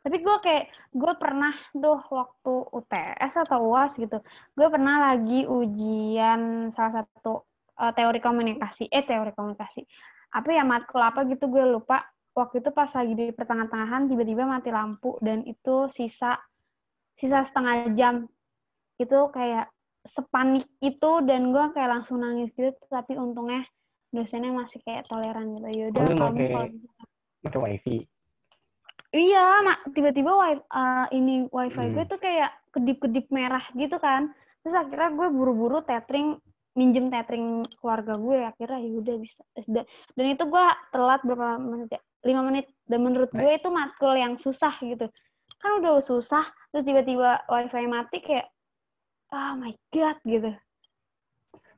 Tapi 0.00 0.16
gue 0.24 0.36
kayak, 0.40 0.64
gue 0.96 1.12
pernah 1.20 1.52
tuh 1.76 2.00
waktu 2.08 2.54
UTS 2.72 3.44
atau 3.44 3.68
UAS 3.68 4.00
gitu, 4.00 4.16
gue 4.56 4.68
pernah 4.72 5.12
lagi 5.12 5.44
ujian 5.44 6.72
salah 6.72 7.04
satu 7.04 7.44
eh, 7.80 7.92
teori 7.92 8.20
komunikasi, 8.20 8.88
eh 8.88 9.04
teori 9.04 9.32
komunikasi, 9.36 9.84
apa 10.36 10.48
ya 10.52 10.64
matkul 10.64 11.04
apa 11.04 11.28
gitu 11.28 11.52
gue 11.52 11.64
lupa. 11.68 12.00
Waktu 12.32 12.64
itu 12.64 12.70
pas 12.72 12.88
lagi 12.92 13.12
di 13.12 13.26
pertengahan-tengahan 13.34 14.08
tiba-tiba 14.08 14.48
mati 14.48 14.70
lampu 14.72 15.20
dan 15.20 15.44
itu 15.44 15.90
sisa 15.92 16.40
sisa 17.18 17.42
setengah 17.42 17.94
jam. 17.96 18.14
Itu 19.00 19.32
kayak 19.32 19.72
sepanik 20.04 20.68
itu 20.80 21.10
dan 21.24 21.50
gue 21.52 21.64
kayak 21.72 21.90
langsung 22.00 22.20
nangis 22.20 22.52
gitu, 22.56 22.76
tapi 22.88 23.16
untungnya 23.16 23.64
dosennya 24.10 24.52
masih 24.52 24.80
kayak 24.84 25.06
toleran 25.08 25.56
gitu. 25.56 25.68
Yaudah 25.70 26.02
Oh, 26.02 26.08
lu 26.08 26.14
kamu 26.18 26.38
kalau 26.50 26.68
pakai 27.40 27.58
wifi 27.64 27.96
Iya, 29.10 29.66
mak 29.66 29.90
tiba-tiba 29.90 30.30
wi- 30.38 30.66
uh, 30.70 31.06
ini 31.10 31.50
wifi 31.50 31.82
Hmm. 31.82 31.94
gue 31.98 32.04
tuh 32.06 32.20
kayak 32.22 32.50
kedip-kedip 32.70 33.26
merah 33.34 33.64
gitu 33.74 33.98
kan. 33.98 34.30
terus 34.60 34.76
akhirnya 34.76 35.16
gue 35.16 35.28
buru-buru 35.32 35.80
tethering 35.80 36.36
minjem 36.76 37.08
tethering 37.08 37.64
keluarga 37.80 38.12
gue 38.20 38.44
akhirnya 38.44 38.76
ya 38.76 38.92
udah 38.92 39.16
bisa 39.16 39.40
dan, 39.56 39.88
dan 39.88 40.26
itu 40.36 40.44
gue 40.44 40.66
telat 40.92 41.24
berapa 41.24 41.56
menit 41.56 41.96
ya 41.96 42.00
lima 42.28 42.44
menit 42.44 42.68
dan 42.84 43.00
menurut 43.00 43.32
gue 43.32 43.56
itu 43.56 43.72
matkul 43.72 44.12
yang 44.12 44.36
susah 44.36 44.76
gitu 44.84 45.08
kan 45.60 45.70
udah 45.78 46.00
susah 46.00 46.42
terus 46.72 46.84
tiba-tiba 46.84 47.44
wifi 47.46 47.84
mati 47.86 48.18
kayak 48.20 48.48
oh 49.30 49.52
my 49.56 49.72
god 49.92 50.16
gitu 50.24 50.50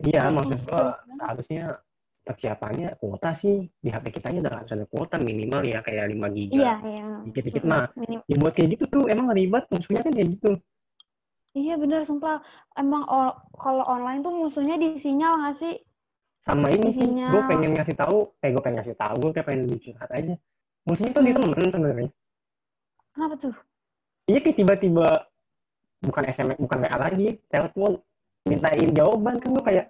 Iya, 0.03 0.31
maksud 0.35 0.59
gua 0.67 0.99
betul. 0.99 1.15
seharusnya 1.15 1.63
persiapannya 2.23 2.89
kuota 2.99 3.31
sih 3.35 3.67
di 3.79 3.89
HP 3.91 4.15
kita 4.15 4.35
udah 4.35 4.51
harus 4.63 4.71
ada 4.75 4.87
kuota 4.87 5.15
minimal 5.19 5.63
ya 5.63 5.79
kayak 5.83 6.11
5 6.11 6.27
giga. 6.35 6.55
iya 6.59 6.75
iya 6.83 7.07
Dikit-dikit 7.23 7.63
mah. 7.67 7.87
minim- 7.95 8.23
Ya 8.27 8.37
buat 8.39 8.55
kayak 8.55 8.79
gitu 8.79 8.85
tuh 8.91 9.05
emang 9.07 9.31
ribet, 9.31 9.67
maksudnya 9.71 10.03
kan 10.03 10.13
kayak 10.15 10.29
gitu. 10.39 10.51
iya 11.53 11.75
bener 11.77 12.03
sumpah 12.03 12.41
emang 12.75 13.05
kalau 13.55 13.85
online 13.87 14.23
tuh 14.23 14.33
musuhnya 14.33 14.75
di 14.75 14.97
sinyal 14.97 15.37
nggak 15.39 15.57
sih 15.59 15.75
Sama 16.43 16.67
ini 16.75 16.91
sih, 16.91 17.07
gue 17.07 17.43
pengen 17.47 17.71
ngasih 17.79 17.95
tahu, 17.95 18.35
eh 18.43 18.51
gue 18.51 18.59
pengen 18.59 18.83
ngasih 18.83 18.99
tahu, 18.99 19.15
gue 19.23 19.31
kayak 19.31 19.47
pengen 19.47 19.79
curhat 19.79 20.11
aja. 20.11 20.35
Maksudnya 20.83 21.13
tuh 21.15 21.23
di 21.23 21.31
Hmm. 21.31 21.39
temen 21.39 21.71
sebenarnya. 21.71 22.11
kenapa 23.15 23.35
tuh 23.39 23.55
Iya 24.25 24.39
kayak 24.39 24.57
tiba-tiba 24.57 25.09
bukan 26.01 26.23
SMS, 26.25 26.59
bukan 26.59 26.79
WA 26.81 26.97
lagi, 26.97 27.29
telepon 27.47 27.99
mintain 28.43 28.91
jawaban 28.91 29.39
kan 29.39 29.49
gue 29.51 29.65
kayak 29.65 29.87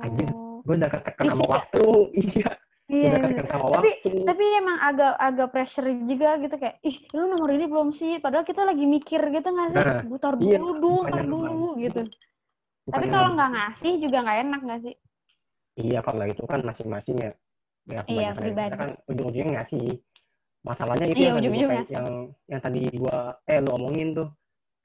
Anjir. 0.00 0.28
Oh. 0.32 0.60
gue 0.60 0.74
udah 0.74 0.90
ketekan 0.90 1.24
sama 1.28 1.44
ya? 1.44 1.50
waktu, 1.50 1.84
iya, 2.24 2.48
iya 2.88 3.08
udah 3.10 3.20
ketekan 3.22 3.46
sama 3.46 3.64
Tapi- 3.70 3.92
waktu. 3.94 4.10
tapi 4.24 4.44
emang 4.54 4.76
agak 4.80 5.12
agak 5.18 5.48
pressure 5.50 5.88
juga 6.02 6.28
gitu 6.38 6.54
kayak 6.54 6.76
ih 6.82 6.96
lu 7.12 7.24
nomor 7.28 7.48
ini 7.50 7.64
belum 7.64 7.88
sih 7.90 8.16
padahal 8.16 8.42
kita 8.42 8.64
lagi 8.64 8.84
mikir 8.84 9.20
gitu 9.22 9.44
nggak 9.46 9.68
sih 9.70 9.78
Nah, 9.78 10.00
butar 10.02 10.32
iya, 10.38 10.56
dulu 10.56 10.72
dong 10.78 11.04
tar 11.04 11.20
dulu 11.22 11.36
beban. 11.70 11.82
gitu 11.82 12.00
tapi 12.04 12.16
Bukannya 12.84 13.08
kalau 13.10 13.28
nggak 13.34 13.50
ngasih 13.52 13.92
juga 13.98 14.18
nggak 14.20 14.38
enak 14.42 14.60
nggak 14.62 14.80
sih 14.82 14.94
Iya, 15.74 15.98
kalau 16.00 16.24
itu 16.24 16.42
kan 16.46 16.60
masing-masing 16.62 17.16
ya. 17.18 17.30
Ya, 17.84 18.00
Iya, 18.06 18.30
pribadi. 18.32 18.78
kan 18.78 18.94
ujung-ujungnya 19.04 19.58
ngasih. 19.58 19.98
Masalahnya 20.64 21.06
itu 21.12 21.20
Iya, 21.20 21.28
yang, 21.28 21.36
ujung-ujungnya 21.38 21.68
kayak- 21.84 21.92
yang 21.92 22.06
yang 22.48 22.60
tadi 22.64 22.80
gua 22.96 23.16
eh 23.44 23.58
lu 23.60 23.70
omongin 23.76 24.08
tuh. 24.16 24.28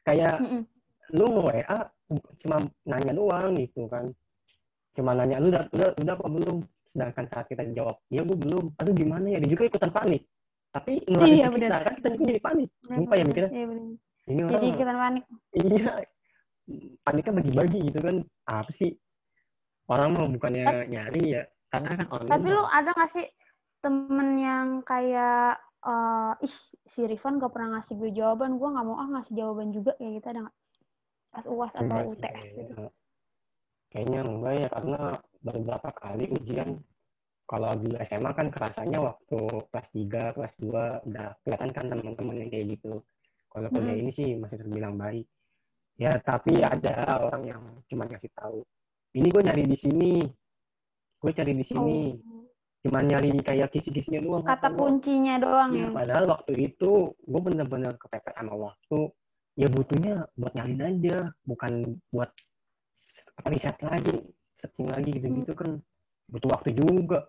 Kayak 0.03 0.35
Mm-mm. 0.43 0.61
lu 1.15 1.25
WA 1.39 1.77
cuma 2.37 2.55
nanya 2.83 3.11
doang 3.15 3.55
gitu 3.55 3.87
kan. 3.87 4.11
Cuma 4.91 5.15
nanya 5.15 5.39
lu 5.39 5.47
udah 5.47 5.63
udah, 5.71 5.89
udah 5.95 6.13
apa 6.13 6.27
belum? 6.27 6.57
Sedangkan 6.83 7.25
saat 7.31 7.45
kita 7.47 7.63
jawab, 7.71 7.95
"Iya, 8.11 8.27
gua 8.27 8.35
belum." 8.35 8.65
Aduh, 8.75 8.93
gimana 8.93 9.25
ya? 9.29 9.39
Dia 9.39 9.49
juga 9.49 9.63
ikutan 9.65 9.89
panik. 9.89 10.27
Tapi 10.69 11.01
ngelatih 11.07 11.31
Iya, 11.33 11.45
kita 11.47 11.55
benar. 11.55 11.81
kan 11.81 11.93
kita 11.95 12.07
juga 12.11 12.23
jadi 12.27 12.41
panik. 12.43 12.69
Sumpah 12.83 13.15
ya 13.15 13.23
mikirnya. 13.23 13.51
Iya, 13.51 13.65
bener. 13.65 13.83
Ini 14.29 14.37
jadi 14.37 14.45
orang 14.45 14.69
ikutan 14.69 14.97
panik 14.99 15.23
iya 15.57 15.91
paniknya 17.01 17.33
bagi-bagi 17.33 17.79
gitu 17.87 17.99
kan. 17.99 18.15
Apa 18.45 18.69
sih? 18.69 18.91
Orang 19.87 20.09
mau 20.13 20.29
bukannya 20.29 20.85
nyari 20.85 21.23
ya, 21.33 21.41
karena 21.73 21.97
kan 21.97 22.05
online. 22.13 22.29
tapi 22.29 22.47
lu 22.47 22.61
ada 22.61 22.89
nggak 22.93 23.09
sih 23.09 23.25
temen 23.81 24.29
yang 24.37 24.67
kayak 24.85 25.57
eh, 25.85 26.33
ih 26.45 26.55
si 26.87 27.01
Rifan 27.07 27.39
gak 27.39 27.51
pernah 27.55 27.79
ngasih 27.79 27.95
gue 27.95 28.11
jawaban 28.11 28.59
gue 28.59 28.69
nggak 28.69 28.85
mau 28.85 28.97
ah 28.99 29.07
ngasih 29.19 29.33
jawaban 29.37 29.69
juga 29.71 29.95
kayak 29.95 30.11
gitu 30.19 30.27
ada 30.31 30.39
nggak 30.47 30.57
pas 31.29 31.45
uas 31.45 31.73
atau 31.77 31.85
Enggak 31.85 32.03
sih, 32.03 32.11
UTS 32.11 32.45
gitu 32.57 32.83
kayaknya. 33.89 34.19
Enggak 34.23 34.53
ya, 34.55 34.67
karena 34.69 34.99
baru 35.41 35.59
berapa 35.65 35.89
kali 35.97 36.25
ujian. 36.31 36.69
Kalau 37.49 37.73
dulu 37.73 37.97
SMA 38.05 38.31
kan 38.37 38.47
kerasanya 38.53 38.99
waktu 39.01 39.39
kelas 39.73 39.87
3, 39.89 40.37
kelas 40.37 40.53
2, 40.61 41.01
udah 41.09 41.27
kelihatan 41.41 41.69
kan 41.73 41.85
teman-teman 41.89 42.35
yang 42.45 42.49
kayak 42.53 42.77
gitu. 42.77 43.01
Kalau 43.49 43.67
kuliah 43.73 43.97
Mm-mm. 43.97 44.01
ini 44.05 44.11
sih 44.13 44.37
masih 44.37 44.61
terbilang 44.61 44.93
baik. 44.93 45.25
Ya, 45.97 46.13
tapi 46.21 46.61
ada 46.61 47.17
orang 47.17 47.43
yang 47.49 47.61
cuma 47.89 48.05
ngasih 48.05 48.29
tahu. 48.37 48.61
Ini 49.17 49.27
gue 49.33 49.41
nyari 49.41 49.63
di 49.65 49.77
sini. 49.77 50.13
Gue 51.17 51.31
cari 51.33 51.57
di 51.57 51.65
sini. 51.65 52.13
Oh. 52.21 52.45
Cuma 52.79 53.03
nyari 53.03 53.35
kayak 53.43 53.75
kisi-kisinya 53.75 54.23
doang. 54.23 54.43
kata 54.47 54.71
kuncinya 54.71 55.35
doang 55.35 55.69
Ya, 55.75 55.85
padahal 55.91 56.25
waktu 56.31 56.71
itu 56.71 57.13
gue 57.13 57.41
bener-bener 57.43 57.93
kepepet 57.99 58.33
sama 58.33 58.55
waktu. 58.55 59.11
Ya 59.59 59.67
butuhnya 59.67 60.23
buat 60.39 60.55
nyalin 60.55 60.81
aja, 60.81 61.17
bukan 61.43 61.99
buat 62.15 62.31
apa 63.35 63.47
riset 63.51 63.75
lagi, 63.83 64.15
searching 64.55 64.87
lagi 64.87 65.09
gitu-gitu 65.19 65.51
kan 65.55 65.83
butuh 66.31 66.49
waktu 66.55 66.71
juga. 66.73 67.27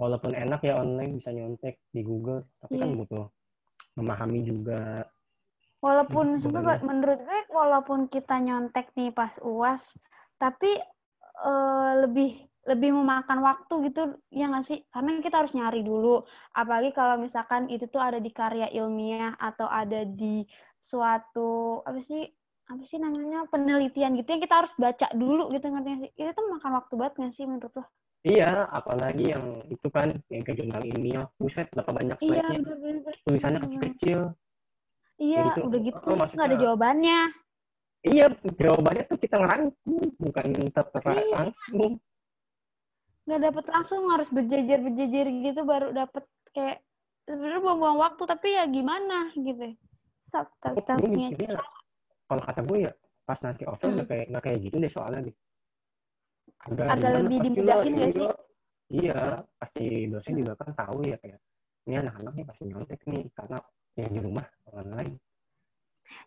Walaupun 0.00 0.32
enak 0.32 0.64
ya 0.64 0.80
online 0.80 1.20
bisa 1.20 1.28
nyontek 1.28 1.76
di 1.92 2.00
Google, 2.00 2.48
tapi 2.64 2.80
kan 2.80 2.88
Iya. 2.88 2.98
butuh 3.04 3.24
memahami 4.00 4.40
juga. 4.48 5.04
Walaupun 5.84 6.40
Gitu, 6.40 6.48
sebenarnya 6.48 6.80
menurut 6.84 7.20
gue 7.20 7.40
walaupun 7.52 8.08
kita 8.08 8.40
nyontek 8.40 8.92
nih 8.96 9.12
pas 9.12 9.36
UAS, 9.44 9.96
tapi 10.40 10.80
eh, 11.40 11.92
lebih 12.04 12.49
lebih 12.70 12.94
memakan 12.94 13.42
waktu 13.42 13.74
gitu 13.90 14.02
ya 14.30 14.46
nggak 14.46 14.64
sih? 14.66 14.78
Karena 14.94 15.18
kita 15.18 15.42
harus 15.42 15.52
nyari 15.58 15.82
dulu. 15.82 16.22
Apalagi 16.54 16.94
kalau 16.94 17.18
misalkan 17.18 17.66
itu 17.66 17.90
tuh 17.90 17.98
ada 17.98 18.22
di 18.22 18.30
karya 18.30 18.70
ilmiah 18.70 19.34
atau 19.34 19.66
ada 19.66 20.06
di 20.06 20.46
suatu 20.78 21.82
apa 21.82 22.00
sih 22.06 22.24
apa 22.70 22.82
sih 22.86 23.02
namanya 23.02 23.50
penelitian 23.50 24.14
gitu 24.14 24.30
yang 24.30 24.42
kita 24.46 24.62
harus 24.62 24.72
baca 24.78 25.10
dulu 25.10 25.50
gitu 25.50 25.66
ngerti 25.66 25.90
sih? 26.06 26.10
Itu 26.14 26.30
tuh 26.38 26.46
makan 26.54 26.70
waktu 26.78 26.94
banget 26.94 27.14
nggak 27.18 27.32
sih 27.34 27.44
menurut 27.50 27.74
lo? 27.74 27.84
Iya, 28.20 28.68
apalagi 28.68 29.32
yang 29.32 29.64
itu 29.72 29.88
kan 29.88 30.12
yang 30.28 30.44
kayak 30.44 30.60
jurnal 30.60 30.84
ilmiah, 30.84 31.24
buset 31.40 31.72
berapa 31.72 31.88
banyak 31.88 32.20
Iya 32.20 32.44
slide-nya, 32.44 32.60
bener-bener. 32.60 33.14
tulisannya 33.24 33.60
kecil-kecil. 33.64 34.20
Iya 35.16 35.44
gitu. 35.56 35.60
udah 35.68 35.80
gitu 35.80 35.98
Oh, 36.04 36.14
nggak 36.16 36.48
ada 36.52 36.56
jawabannya. 36.60 37.20
Iya, 38.00 38.26
jawabannya 38.60 39.04
tuh 39.08 39.18
kita 39.20 39.36
ngerangkum, 39.40 40.04
bukan 40.20 40.46
tertera 40.72 41.12
Iya. 41.16 41.32
langsung. 41.32 41.92
Nggak 43.28 43.40
dapet 43.46 43.64
langsung 43.68 44.00
harus 44.10 44.28
berjejer 44.32 44.78
berjejer 44.80 45.26
gitu 45.44 45.60
baru 45.62 45.92
dapet 45.92 46.24
kayak 46.56 46.82
sebenarnya 47.28 47.60
buang-buang 47.62 47.98
waktu 48.00 48.22
tapi 48.26 48.48
ya 48.56 48.64
gimana 48.66 49.30
gitu 49.36 49.76
kita 50.30 50.92
punya 50.98 51.58
kalau 52.30 52.42
kata 52.46 52.62
gue 52.62 52.78
ya, 52.86 52.92
pas 53.26 53.38
nanti 53.42 53.66
offline 53.66 53.98
nggak 53.98 54.08
kayak 54.08 54.26
nggak 54.30 54.44
kayak 54.46 54.58
gitu 54.62 54.76
deh 54.78 54.92
soalnya 54.92 55.20
deh. 55.26 55.36
Agak, 56.62 56.86
Agak 56.94 57.10
lebih 57.18 57.38
dimudahin 57.42 57.94
iya. 57.98 58.06
sih? 58.14 58.28
Iya, 58.90 59.18
pasti 59.58 59.84
dosen 60.06 60.34
juga 60.38 60.54
kan 60.54 60.70
tahu 60.74 61.10
ya 61.10 61.18
kayak, 61.18 61.42
ini 61.90 61.94
anak-anak 61.98 62.32
nih 62.38 62.46
pasti 62.46 62.62
nyontek 62.70 63.00
nih, 63.06 63.22
karena 63.34 63.58
yang 63.98 64.10
di 64.14 64.20
rumah 64.22 64.46
online. 64.70 65.14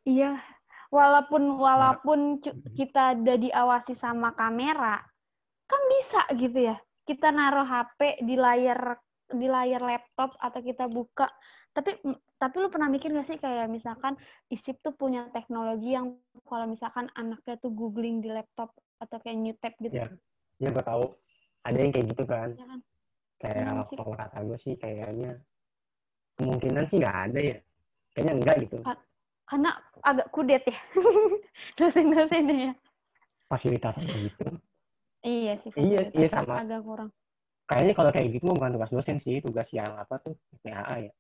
iya 0.03 0.35
walaupun 0.91 1.43
Nah. 1.43 1.59
walaupun 1.59 2.19
cu- 2.43 2.59
kita 2.75 3.15
ada 3.15 3.33
diawasi 3.39 3.95
sama 3.95 4.35
kamera 4.35 4.99
kan 5.67 5.81
bisa 5.99 6.21
gitu 6.37 6.59
ya 6.71 6.77
kita 7.03 7.31
naruh 7.31 7.67
HP 7.67 8.23
di 8.23 8.35
layar 8.39 8.99
di 9.33 9.47
layar 9.49 9.81
laptop 9.81 10.35
atau 10.39 10.59
kita 10.61 10.87
buka 10.87 11.27
tapi 11.73 11.97
tapi 12.37 12.55
lu 12.61 12.69
pernah 12.69 12.85
mikir 12.85 13.09
gak 13.09 13.25
sih 13.25 13.39
kayak 13.41 13.65
misalkan 13.65 14.13
ISIP 14.53 14.77
tuh 14.85 14.93
punya 14.93 15.25
teknologi 15.33 15.97
yang 15.97 16.13
kalau 16.45 16.69
misalkan 16.69 17.09
anaknya 17.17 17.57
tuh 17.57 17.73
googling 17.73 18.21
di 18.21 18.29
laptop 18.29 18.69
atau 19.01 19.17
kayak 19.17 19.37
new 19.41 19.55
tab 19.57 19.73
gitu 19.81 19.95
Iya. 19.97 20.07
Ya 20.61 20.69
gue 20.69 20.85
tahu, 20.85 21.09
ada 21.65 21.77
yang 21.81 21.91
kayak 21.91 22.07
gitu 22.13 22.23
kan. 22.29 22.49
Ya 22.53 22.65
kan? 22.69 22.79
Kayak 23.41 23.89
kalau 23.97 24.13
kata 24.15 24.37
gue 24.45 24.57
sih 24.61 24.73
kayaknya, 24.77 25.41
kemungkinan 26.37 26.85
sih 26.87 27.01
nggak 27.01 27.17
ada 27.31 27.39
ya. 27.41 27.57
Kayaknya 28.13 28.33
enggak 28.37 28.57
gitu. 28.69 28.77
karena 29.43 29.75
agak 30.01 30.31
kudet 30.31 30.63
ya 30.65 30.77
dosen-dosennya 31.77 32.71
ya 32.71 32.73
Fasilitasnya 33.51 34.07
gitu. 34.07 34.45
Iya 35.23 35.53
sih 35.63 35.71
Iya, 35.73 36.01
iya, 36.13 36.27
sama. 36.29 36.53
agak 36.61 36.81
kurang 36.85 37.09
Kayaknya 37.63 37.93
kalau 37.95 38.11
kayak 38.11 38.27
gitu 38.35 38.43
mah 38.51 38.55
bukan 38.59 38.71
tugas 38.75 38.91
dosen 38.91 39.17
sih, 39.23 39.39
tugas 39.39 39.67
yang 39.71 39.91
apa 39.95 40.19
tuh, 40.19 40.35
PAA 40.61 40.95
ya. 41.09 41.11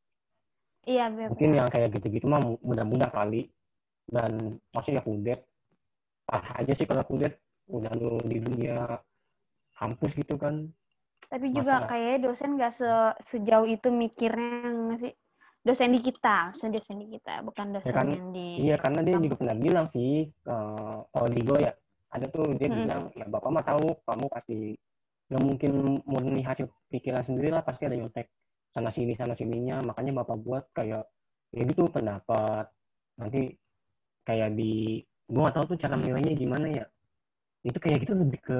iya 0.83 1.07
bener 1.07 1.31
mungkin 1.31 1.49
yang 1.55 1.67
kayak 1.71 1.89
gitu-gitu 1.95 2.25
mah 2.27 2.43
mu- 2.43 2.59
mudah-mudah 2.59 3.09
kali 3.15 3.47
dan 4.11 4.59
maksudnya 4.75 4.99
kudet 4.99 5.39
parah 6.27 6.59
aja 6.59 6.73
sih 6.75 6.83
kalau 6.83 7.03
kudet 7.07 7.39
udah 7.71 7.91
lu 7.95 8.19
di 8.27 8.37
dunia 8.43 8.99
kampus 9.79 10.11
gitu 10.19 10.35
kan 10.35 10.67
tapi 11.31 11.47
juga 11.55 11.79
Masa- 11.79 11.89
kayak 11.89 12.15
dosen 12.27 12.49
nggak 12.59 12.73
se 12.75 12.91
sejauh 13.23 13.67
itu 13.71 13.87
mikirnya 13.87 14.67
nggak 14.67 14.99
sih 14.99 15.13
dosen 15.63 15.89
di 15.95 15.99
kita 16.03 16.51
maksudnya 16.51 16.73
dosen 16.77 16.97
di 16.99 17.07
kita 17.15 17.33
bukan 17.47 17.67
dosen 17.71 17.93
kan? 17.95 18.07
yang 18.11 18.27
di 18.35 18.47
iya 18.67 18.75
karena 18.75 18.99
dia 19.01 19.15
kampus. 19.15 19.25
juga 19.31 19.35
pernah 19.39 19.55
bilang 19.57 19.87
sih 19.87 20.09
eh, 20.27 20.95
kalau 21.07 21.27
di 21.31 21.41
Go 21.47 21.55
ya 21.57 21.71
ada 22.13 22.25
tuh 22.29 22.45
dia 22.55 22.69
Mm-mm. 22.69 22.85
bilang 22.85 23.01
ya 23.17 23.25
bapak 23.25 23.49
mah 23.49 23.65
tahu 23.65 23.85
kamu 24.05 24.25
pasti 24.29 24.57
nggak 25.33 25.43
mungkin 25.43 25.71
murni 26.05 26.41
hasil 26.45 26.69
pikiran 26.93 27.25
sendiri 27.25 27.49
lah 27.49 27.65
pasti 27.65 27.89
ada 27.89 27.97
nyontek 27.97 28.29
sana 28.69 28.89
sini 28.93 29.13
sana 29.17 29.33
sininya. 29.33 29.81
Makanya 29.81 30.21
bapak 30.21 30.37
buat 30.45 30.65
kayak 30.77 31.03
ya 31.53 31.61
gitu 31.65 31.89
pendapat. 31.89 32.69
Nanti 33.17 33.57
kayak 34.23 34.53
di 34.53 35.01
gua 35.25 35.49
nggak 35.49 35.55
tahu 35.57 35.65
tuh 35.73 35.77
cara 35.81 35.95
nilainya 35.97 36.33
gimana 36.37 36.67
ya. 36.69 36.85
Itu 37.65 37.77
kayak 37.81 38.05
gitu 38.05 38.13
lebih 38.13 38.39
ke 38.45 38.57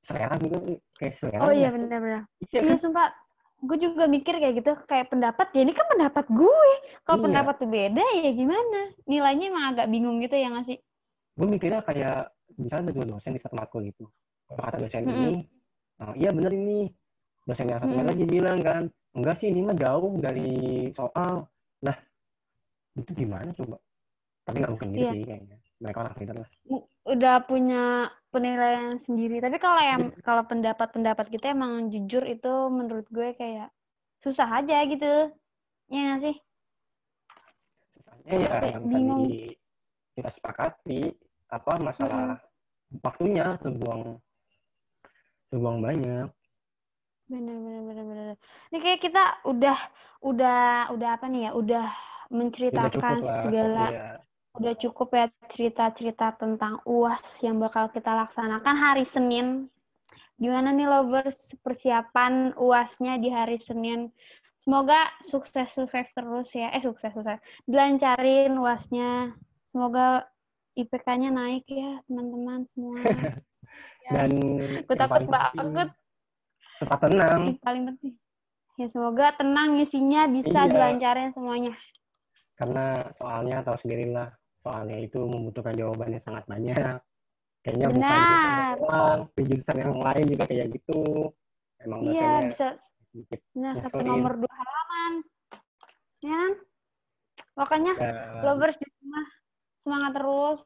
selera 0.00 0.34
gitu 0.40 0.78
kayak 0.96 1.14
selera 1.18 1.42
oh 1.44 1.52
iya 1.52 1.68
benar-benar 1.74 2.24
iya 2.48 2.60
iya 2.64 2.76
kan? 2.76 2.78
sumpah. 2.80 3.08
Gue 3.58 3.74
juga 3.74 4.06
mikir 4.06 4.38
kayak 4.38 4.62
gitu 4.62 4.72
kayak 4.86 5.10
pendapat 5.10 5.50
ya 5.50 5.66
ini 5.66 5.74
kan 5.74 5.86
pendapat 5.90 6.30
gue. 6.30 6.70
Kalau 7.02 7.18
Iya. 7.18 7.24
pendapat 7.26 7.54
tuh 7.58 7.66
beda 7.66 8.04
ya 8.22 8.30
gimana? 8.30 8.80
Nilainya 9.10 9.44
emang 9.50 9.64
agak 9.74 9.86
bingung 9.90 10.22
gitu 10.22 10.38
ya 10.38 10.46
nggak 10.54 10.66
sih? 10.70 10.78
Gue 11.34 11.46
mikirnya 11.50 11.82
kayak 11.82 12.30
misalnya 12.56 12.90
ada 12.90 12.94
dua 12.96 13.06
dosen 13.16 13.32
di 13.36 13.40
satu 13.42 13.54
matkul 13.58 13.84
kalau 14.48 14.60
kata 14.64 14.76
dosen 14.80 15.04
Mm-mm. 15.04 15.12
ini 15.12 15.34
"Ah, 16.00 16.14
iya 16.16 16.30
bener 16.32 16.52
ini 16.54 16.88
dosen 17.44 17.68
yang 17.68 17.80
satu 17.82 17.92
Mm-mm. 17.92 18.08
lagi 18.08 18.24
bilang 18.24 18.58
kan 18.64 18.82
enggak 19.12 19.36
sih 19.36 19.48
ini 19.52 19.60
mah 19.66 19.76
jauh 19.76 20.12
dari 20.22 20.50
soal 20.94 21.44
lah 21.84 21.96
itu 22.96 23.10
gimana 23.14 23.50
coba 23.52 23.76
tapi 24.48 24.56
nggak 24.64 24.72
mungkin 24.72 24.88
gitu 24.96 25.04
Iya. 25.04 25.12
sih 25.12 25.22
kayaknya 25.28 25.56
mereka 25.78 25.98
orang 26.06 26.14
pintar 26.16 26.36
lah 26.40 26.50
udah 27.08 27.40
punya 27.48 28.12
penilaian 28.28 29.00
sendiri. 29.00 29.40
Tapi 29.40 29.56
kalau 29.56 29.80
yang 29.80 30.12
Iya. 30.12 30.20
kalau 30.20 30.44
pendapat-pendapat 30.44 31.32
kita 31.32 31.56
emang 31.56 31.88
jujur 31.88 32.20
itu 32.28 32.52
menurut 32.68 33.08
gue 33.08 33.32
kayak 33.32 33.72
susah 34.20 34.60
aja 34.60 34.84
gitu. 34.84 35.32
Ya 35.88 36.00
nggak 36.12 36.20
sih? 36.20 36.36
susahnya 37.96 38.34
ya 38.36 38.58
yang 38.76 38.84
tadi 38.92 39.56
kita 40.12 40.28
sepakati 40.28 41.00
apa 41.48 41.72
masalah 41.80 42.40
waktunya 43.04 43.56
terbuang 43.60 44.20
terbuang 45.48 45.78
banyak 45.80 46.28
Bener 47.28 47.60
bener 47.60 47.82
bener 47.84 48.04
bener. 48.08 48.26
Ini 48.72 48.78
kayak 48.80 49.00
kita 49.04 49.24
udah 49.44 49.76
udah 50.24 50.88
udah 50.96 51.08
apa 51.12 51.28
nih 51.28 51.44
ya? 51.44 51.50
Udah 51.52 51.84
udah 51.84 52.32
menceritakan 52.32 52.92
cukup 53.20 53.20
lah 53.20 53.42
segala 53.44 53.84
Iya. 53.92 54.08
udah 54.56 54.74
cukup 54.80 55.08
ya 55.12 55.26
cerita-cerita 55.52 56.26
tentang 56.40 56.80
UAS 56.88 57.44
yang 57.44 57.60
bakal 57.60 57.92
kita 57.92 58.16
laksanakan 58.16 58.74
hari 58.80 59.04
Senin. 59.04 59.68
Gimana 60.40 60.72
nih 60.72 60.88
lovers 60.88 61.52
persiapan 61.60 62.56
UASnya 62.56 63.20
di 63.20 63.28
hari 63.28 63.60
Senin? 63.60 64.08
Semoga 64.64 65.12
sukses-sukses 65.28 66.08
terus 66.16 66.48
ya. 66.56 66.72
Eh 66.72 66.80
sukses-sukses. 66.80 67.44
Dilancarin 67.68 68.56
UASnya. 68.56 69.36
Semoga 69.68 70.24
IPK-nya 70.78 71.34
naik 71.34 71.66
ya 71.66 71.98
teman-teman 72.06 72.62
semua. 72.70 73.02
dan 74.14 74.30
Gue 74.30 74.94
yang 74.94 74.96
takut 74.96 75.26
banget. 75.28 75.88
tetap 76.78 76.98
tenang 77.02 77.40
Yang 77.52 77.60
paling 77.60 77.84
penting. 77.90 78.14
Ya 78.78 78.86
semoga 78.86 79.26
tenang 79.34 79.82
isinya 79.82 80.30
bisa 80.30 80.64
Iya. 80.64 80.70
dilancarin 80.70 81.34
semuanya. 81.34 81.74
karena 82.54 83.06
soalnya 83.14 83.62
tahu 83.62 83.78
sendirilah 83.78 84.34
soalnya 84.58 84.98
itu 84.98 85.22
membutuhkan 85.22 85.78
jawaban 85.78 86.18
yang 86.18 86.24
sangat 86.26 86.42
banyak 86.50 86.98
kayaknya 87.62 87.86
bukan 87.86 88.02
Benar. 88.02 88.26
jurusan 88.26 88.54
doang 88.82 89.20
di 89.30 89.42
jurusan 89.46 89.76
yang 89.78 89.94
lain 89.94 90.24
juga 90.26 90.44
kayak 90.50 90.66
gitu 90.74 90.98
emang 91.78 92.00
Iya 92.02 92.32
bisa 92.50 92.66
Nah, 93.54 93.78
satu 93.78 94.02
nomor 94.02 94.42
dua 94.42 94.50
halaman. 94.52 95.12
Ya 96.22 96.34
kan? 96.34 96.52
Makanya 97.58 97.92
ya, 97.94 98.12
lovers 98.42 98.78
di 98.78 98.86
rumah 98.90 99.26
semangat 99.88 100.12
terus. 100.20 100.60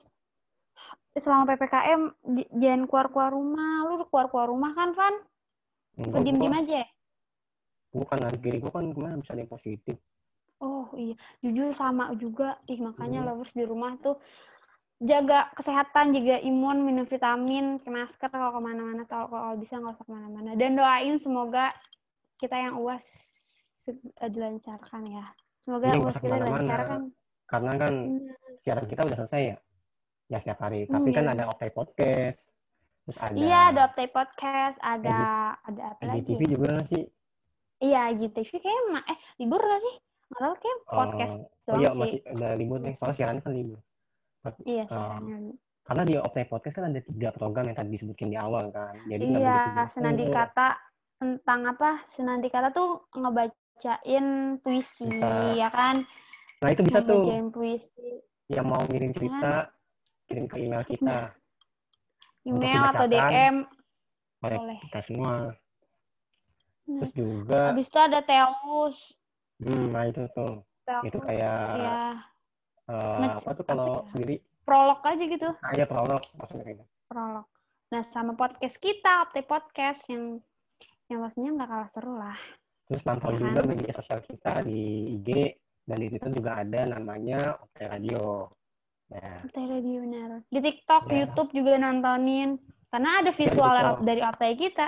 Selama 1.15 1.47
PPKM 1.47 2.03
jangan 2.59 2.83
keluar-keluar 2.91 3.31
rumah. 3.31 3.87
Lu 3.87 3.93
udah 4.03 4.09
keluar-keluar 4.11 4.49
rumah 4.51 4.75
kan, 4.75 4.91
Van? 4.99 5.15
Lu 6.03 6.19
diem-diem 6.19 6.51
gua- 6.51 6.63
aja 6.67 6.83
bukan 7.93 8.19
kiri 8.41 8.57
gua 8.57 8.73
kan 8.73 8.89
kemarin 8.89 9.21
bisa 9.21 9.37
yang 9.37 9.53
positif 9.53 10.01
Oh 10.57 10.89
iya, 10.95 11.19
jujur 11.43 11.75
sama 11.75 12.15
juga. 12.15 12.55
Ih, 12.71 12.79
makanya 12.79 13.21
Hmm. 13.21 13.35
lovers 13.35 13.51
di 13.51 13.67
rumah 13.67 13.99
tuh 13.99 14.17
jaga 15.03 15.51
kesehatan, 15.59 16.15
jaga 16.15 16.39
imun, 16.39 16.87
minum 16.87 17.03
vitamin, 17.03 17.83
pakai 17.83 17.91
masker 17.91 18.31
kalau 18.31 18.55
ke 18.55 18.61
mana-mana, 18.63 19.03
kalau, 19.05 19.27
kalau 19.27 19.59
bisa 19.59 19.83
nggak 19.83 19.99
usah 19.99 20.07
ke 20.07 20.13
mana-mana. 20.15 20.55
Dan 20.55 20.79
doain 20.79 21.19
semoga 21.19 21.75
kita 22.39 22.55
yang 22.55 22.79
uas 22.79 23.03
dilancarkan 24.23 25.03
ya. 25.11 25.27
Semoga 25.67 25.87
Iya, 25.91 25.99
uas 25.99 26.17
kita 26.17 26.37
dilancarkan. 26.41 27.01
Karena 27.53 27.73
kan 27.77 27.93
siaran 28.59 28.87
kita 28.87 29.05
udah 29.05 29.19
selesai 29.19 29.43
ya 29.45 29.57
ya 30.27 30.39
setiap 30.39 30.59
hari 30.61 30.89
Hmm, 30.89 30.93
tapi 30.95 31.09
kan 31.13 31.25
iya. 31.25 31.33
ada 31.35 31.45
Optai 31.47 31.69
Podcast 31.69 32.49
terus 33.03 33.19
ada 33.19 33.35
Iya, 33.35 33.61
ada 33.69 33.81
update 33.85 34.13
podcast, 34.13 34.77
ada 34.79 35.19
ada 35.61 35.83
apa 35.91 36.03
lagi? 36.03 36.23
IGTV 36.23 36.41
ya? 36.41 36.49
juga 36.49 36.67
nggak 36.73 36.89
sih 36.89 37.03
Iya, 37.79 38.01
IGTV 38.11 38.51
kayaknya 38.55 38.83
ma- 38.89 39.03
eh 39.05 39.19
libur 39.37 39.59
gak 39.59 39.83
sih? 39.83 39.95
Nggak 40.25 40.41
tahu 40.41 40.55
kayak 40.57 40.79
podcast 40.89 41.35
Oh, 41.35 41.43
doang 41.69 41.79
iya 41.79 41.91
sih. 41.91 41.99
masih 41.99 42.19
ada 42.25 42.49
libur 42.55 42.79
nih 42.79 42.95
soalnya 42.95 43.17
siaran 43.19 43.39
kan 43.39 43.53
libur 43.53 43.79
Iya, 44.65 44.85
Oh. 44.85 44.89
siarannya. 44.89 45.55
karena 45.83 46.03
di 46.05 46.15
Optai 46.17 46.47
Podcast 46.47 46.75
kan 46.75 46.85
ada 46.87 47.01
tiga 47.03 47.29
program 47.31 47.65
yang 47.65 47.77
tadi 47.77 47.91
disebutin 47.91 48.29
di 48.29 48.39
awal 48.39 48.71
kan 48.71 48.95
jadi 49.05 49.23
Iya, 49.27 49.57
begitu 49.69 49.93
senandi 49.93 50.25
gitu. 50.25 50.33
kata 50.33 50.69
tentang 51.19 51.61
apa? 51.69 51.91
Senandi 52.09 52.49
kata 52.49 52.69
tuh 52.71 52.89
ngebacain 53.13 54.27
puisi, 54.59 55.07
Bisa. 55.07 55.55
ya 55.55 55.69
kan? 55.69 56.07
Nah 56.63 56.71
itu 56.71 56.83
bisa 56.87 57.03
tuh 57.03 57.27
puisi, 57.51 58.23
yang 58.47 58.71
mau 58.71 58.79
ngirim 58.87 59.11
cerita 59.11 59.67
kirim 60.25 60.47
ke 60.47 60.57
email 60.63 60.87
kita 60.87 61.35
email 62.43 62.83
atau. 62.87 63.07
DM. 63.07 63.67
oleh 64.43 64.59
Boleh. 64.59 64.79
kita 64.87 65.01
semua 65.03 65.35
Nah, 66.83 66.99
terus 66.99 67.13
juga 67.15 67.71
Habis 67.71 67.87
itu 67.87 67.99
ada 67.99 68.21
Teus. 68.21 68.99
hmm, 69.59 69.87
nah 69.95 70.03
itu 70.03 70.27
tuh 70.35 70.67
Teus, 70.83 71.03
itu 71.07 71.19
kayak 71.23 71.57
ya, 71.79 71.95
Nge- 72.91 73.39
apa 73.39 73.51
tuh 73.55 73.65
kalau 73.65 74.03
ya? 74.03 74.11
sendiri 74.11 74.35
prolog 74.63 74.99
aja 75.03 75.23
gitu, 75.23 75.47
ah, 75.47 75.73
ya 75.79 75.87
prolog 75.87 76.23
maksudnya 76.35 76.63
kayak 76.67 76.77
gitu. 76.79 76.87
prolog. 77.07 77.47
Nah, 77.95 78.03
sama 78.11 78.35
podcast 78.35 78.77
kita, 78.79 79.27
update 79.27 79.47
podcast 79.47 80.03
yang 80.11 80.43
yang 81.07 81.23
pastinya 81.23 81.51
nggak 81.55 81.71
kalah 81.71 81.91
seru 81.91 82.15
lah. 82.19 82.39
terus 82.83 83.03
pantau 83.07 83.31
Ya 83.31 83.39
juga 83.39 83.61
kan? 83.63 83.69
media 83.71 83.93
sosial 83.95 84.21
kita 84.21 84.53
di 84.67 84.81
IG 85.17 85.29
dan 85.83 85.97
di 85.97 86.07
Twitter 86.09 86.31
juga 86.33 86.51
ada 86.59 86.81
namanya 86.89 87.41
Optai 87.59 87.87
Radio 87.91 88.47
nah 89.09 89.45
Update 89.45 89.69
Radio 89.69 89.99
benar. 90.01 90.31
Di 90.49 90.59
TikTok, 90.59 91.03
Ya. 91.07 91.15
YouTube 91.21 91.53
juga 91.53 91.77
nontonin. 91.77 92.57
Karena 92.89 93.21
ada 93.21 93.31
visual 93.31 93.73
betul. 93.73 94.05
dari 94.05 94.21
update 94.21 94.59
kita. 94.59 94.87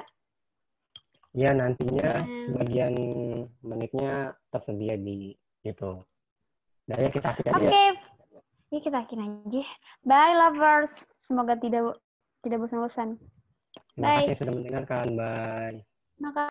ya 1.34 1.50
nantinya 1.50 2.22
Hmm. 2.22 2.44
sebagian 2.46 2.92
menitnya 3.60 4.12
tersedia 4.48 4.94
di 4.94 5.34
itu 5.60 5.98
nah 6.84 6.94
ya 6.94 7.10
kita 7.10 7.26
akhir 7.28 7.44
Oke. 7.50 7.64
aja 7.64 7.84
Ya 8.70 8.78
kita 8.80 9.02
akhirin 9.02 9.38
aja. 9.46 9.62
Bye 10.02 10.34
lovers. 10.34 10.90
Semoga 11.22 11.54
tidak 11.56 11.94
tidak 12.40 12.58
bosan-bosan. 12.60 13.18
terima 13.94 14.02
Bye. 14.18 14.26
kasih 14.26 14.38
sudah 14.40 14.52
mendengarkan 14.52 15.06
bye 15.14 15.76
Maka 16.16 16.42